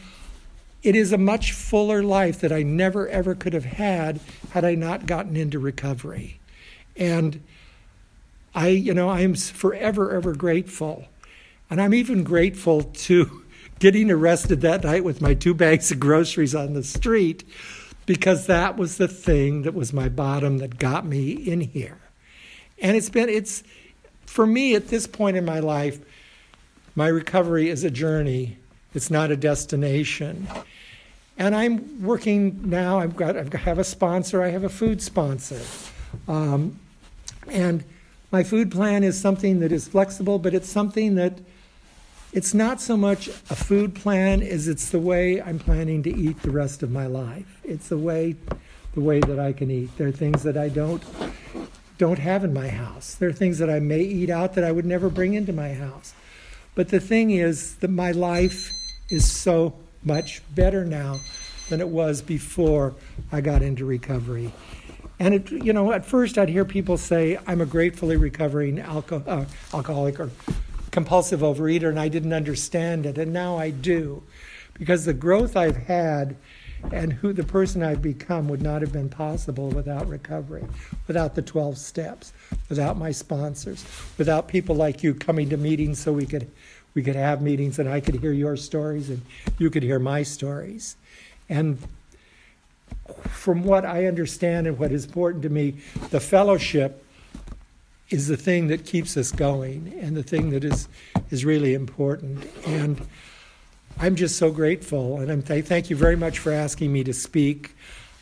it 0.82 0.96
is 0.96 1.12
a 1.12 1.18
much 1.18 1.52
fuller 1.52 2.02
life 2.02 2.40
that 2.40 2.52
I 2.52 2.64
never 2.64 3.08
ever 3.10 3.36
could 3.36 3.54
have 3.54 3.66
had 3.66 4.20
had 4.52 4.64
I 4.64 4.76
not 4.76 5.06
gotten 5.06 5.36
into 5.36 5.60
recovery. 5.60 6.40
And 6.96 7.42
I, 8.56 8.70
you 8.70 8.94
know, 8.94 9.10
I 9.10 9.22
am 9.22 9.36
forever, 9.36 10.12
ever 10.12 10.34
grateful. 10.34 11.06
And 11.70 11.82
I'm 11.82 11.94
even 11.94 12.24
grateful 12.24 12.84
to 12.84 13.44
getting 13.80 14.12
arrested 14.12 14.62
that 14.62 14.84
night 14.84 15.04
with 15.04 15.22
my 15.22 15.34
two 15.34 15.54
bags 15.54 15.92
of 15.92 16.00
groceries 16.00 16.56
on 16.56 16.74
the 16.74 16.84
street 16.84 17.44
because 18.06 18.48
that 18.48 18.76
was 18.76 18.98
the 18.98 19.08
thing 19.08 19.62
that 19.62 19.74
was 19.74 19.94
my 19.94 20.10
bottom 20.10 20.58
that 20.58 20.80
got 20.80 21.06
me 21.06 21.32
in 21.32 21.62
here. 21.62 22.00
And 22.82 22.98
it's 22.98 23.10
been, 23.10 23.30
it's, 23.30 23.64
for 24.26 24.48
me 24.48 24.76
at 24.76 24.88
this 24.88 25.08
point 25.08 25.38
in 25.38 25.46
my 25.46 25.60
life, 25.60 26.00
my 26.96 27.08
recovery 27.08 27.70
is 27.70 27.84
a 27.84 27.92
journey, 27.92 28.58
it's 28.94 29.12
not 29.12 29.32
a 29.32 29.38
destination. 29.38 30.48
And 31.38 31.56
I'm 31.56 32.04
working 32.04 32.70
now, 32.70 33.00
I've 33.00 33.16
got, 33.16 33.38
I 33.38 33.58
have 33.58 33.80
a 33.80 33.84
sponsor, 33.84 34.44
I 34.44 34.50
have 34.50 34.64
a 34.64 34.70
food 34.70 35.02
sponsor. 35.02 35.62
Um, 36.28 36.80
and 37.48 37.84
my 38.32 38.44
food 38.44 38.72
plan 38.72 39.04
is 39.04 39.20
something 39.20 39.60
that 39.62 39.72
is 39.72 39.88
flexible, 39.88 40.38
but 40.38 40.54
it's 40.54 40.70
something 40.70 41.16
that 41.16 41.40
it's 42.32 42.54
not 42.54 42.80
so 42.80 42.96
much 42.96 43.28
a 43.28 43.56
food 43.56 43.96
plan 43.96 44.44
as 44.44 44.68
it's 44.68 44.90
the 44.90 45.00
way 45.00 45.42
I'm 45.42 45.58
planning 45.58 46.04
to 46.04 46.16
eat 46.16 46.42
the 46.44 46.52
rest 46.52 46.84
of 46.84 46.92
my 46.92 47.08
life. 47.08 47.60
It's 47.64 47.90
the 47.90 47.98
way 47.98 48.36
the 48.94 49.02
way 49.02 49.20
that 49.20 49.40
I 49.40 49.54
can 49.54 49.70
eat. 49.72 49.96
There 49.98 50.08
are 50.08 50.12
things 50.12 50.44
that 50.44 50.58
I 50.58 50.70
don't 50.70 51.04
don't 51.98 52.20
have 52.20 52.44
in 52.44 52.54
my 52.54 52.68
house. 52.68 53.16
There 53.16 53.30
are 53.30 53.34
things 53.34 53.58
that 53.60 53.70
I 53.70 53.80
may 53.80 54.02
eat 54.02 54.30
out 54.30 54.54
that 54.54 54.64
I 54.64 54.72
would 54.72 54.86
never 54.86 55.10
bring 55.10 55.34
into 55.34 55.54
my 55.54 55.74
house. 55.74 56.14
But 56.76 56.90
the 56.90 57.00
thing 57.00 57.32
is 57.32 57.76
that 57.78 57.90
my 57.90 58.12
life 58.12 58.72
is 59.10 59.30
so 59.30 59.74
much 60.04 60.42
better 60.56 60.86
now 60.86 61.20
than 61.70 61.82
it 61.82 61.88
was 61.88 62.22
before 62.22 62.94
I 63.32 63.42
got 63.42 63.62
into 63.62 63.86
recovery. 63.86 64.52
And 65.20 65.34
it, 65.34 65.52
you 65.52 65.74
know, 65.74 65.92
at 65.92 66.06
first 66.06 66.38
I'd 66.38 66.50
hear 66.50 66.66
people 66.66 66.98
say, 66.98 67.38
"I'm 67.46 67.62
a 67.62 67.66
gratefully 67.66 68.16
recovering 68.16 68.78
alco- 68.78 69.28
uh, 69.28 69.46
alcoholic 69.74 70.20
or 70.20 70.32
compulsive 70.92 71.42
overeater," 71.42 71.90
and 71.90 72.00
I 72.00 72.08
didn't 72.08 72.34
understand 72.34 73.06
it, 73.06 73.18
and 73.18 73.34
now 73.34 73.58
I 73.58 73.70
do, 73.70 74.24
because 74.74 75.06
the 75.06 75.14
growth 75.14 75.58
I've 75.58 75.76
had 75.76 76.38
and 76.92 77.12
who 77.12 77.34
the 77.34 77.44
person 77.44 77.84
I've 77.84 78.02
become 78.02 78.48
would 78.48 78.62
not 78.62 78.82
have 78.82 78.94
been 78.94 79.10
possible 79.10 79.70
without 79.70 80.08
recovery, 80.08 80.64
without 81.08 81.36
the 81.36 81.42
12 81.42 81.78
steps, 81.78 82.32
without 82.70 82.98
my 82.98 83.12
sponsors, 83.12 83.86
without 84.18 84.48
people 84.48 84.76
like 84.76 85.04
you 85.04 85.14
coming 85.14 85.50
to 85.50 85.58
meetings 85.58 86.00
so 86.00 86.14
we 86.14 86.26
could 86.26 86.50
we 87.00 87.04
could 87.04 87.16
have 87.16 87.42
meetings 87.42 87.80
and 87.80 87.88
I 87.88 88.02
could 88.02 88.16
hear 88.16 88.34
your 88.34 88.58
stories 88.58 89.10
and 89.10 89.22
you 89.58 89.70
could 89.70 89.84
hear 89.84 90.00
my 90.00 90.22
stories. 90.22 90.98
And 91.48 91.78
from 93.30 93.64
what 93.64 93.86
I 93.86 94.06
understand 94.06 94.68
and 94.68 94.78
what 94.78 94.92
is 94.92 95.06
important 95.06 95.44
to 95.44 95.50
me, 95.50 95.78
the 96.10 96.20
fellowship 96.20 97.06
is 98.10 98.28
the 98.28 98.36
thing 98.36 98.68
that 98.68 98.86
keeps 98.86 99.16
us 99.16 99.32
going 99.32 99.98
and 100.02 100.18
the 100.18 100.24
thing 100.24 100.50
that 100.50 100.66
is 100.66 100.90
is 101.32 101.46
really 101.46 101.74
important. 101.74 102.46
And 102.68 103.00
I'm 103.98 104.18
just 104.18 104.36
so 104.36 104.52
grateful, 104.52 105.20
and 105.22 105.32
I'm 105.32 105.42
th- 105.42 105.64
thank 105.64 105.90
you 105.90 105.96
very 105.96 106.18
much 106.18 106.40
for 106.40 106.52
asking 106.52 106.92
me 106.92 107.06
to 107.06 107.14
speak. 107.14 107.78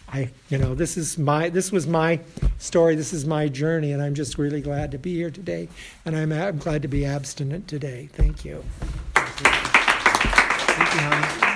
I, 0.10 0.30
you 0.50 0.58
know, 0.58 0.74
this 0.74 0.96
is 0.98 1.18
my, 1.18 1.50
this 1.50 1.72
was 1.72 1.86
my 1.86 2.20
story. 2.58 2.96
This 2.96 3.12
is 3.14 3.26
my 3.26 3.48
journey, 3.50 3.92
and 3.92 4.02
I'm 4.02 4.16
just 4.16 4.38
really 4.38 4.62
glad 4.62 4.92
to 4.92 4.98
be 4.98 5.16
here 5.16 5.32
today, 5.32 5.68
and 6.06 6.16
I'm, 6.16 6.32
I'm 6.32 6.58
glad 6.58 6.82
to 6.84 6.88
be 6.88 7.06
abstinent 7.06 7.68
today. 7.68 8.10
Thank 8.14 8.46
you. 8.46 8.64
Thank 10.76 11.42
you. 11.42 11.47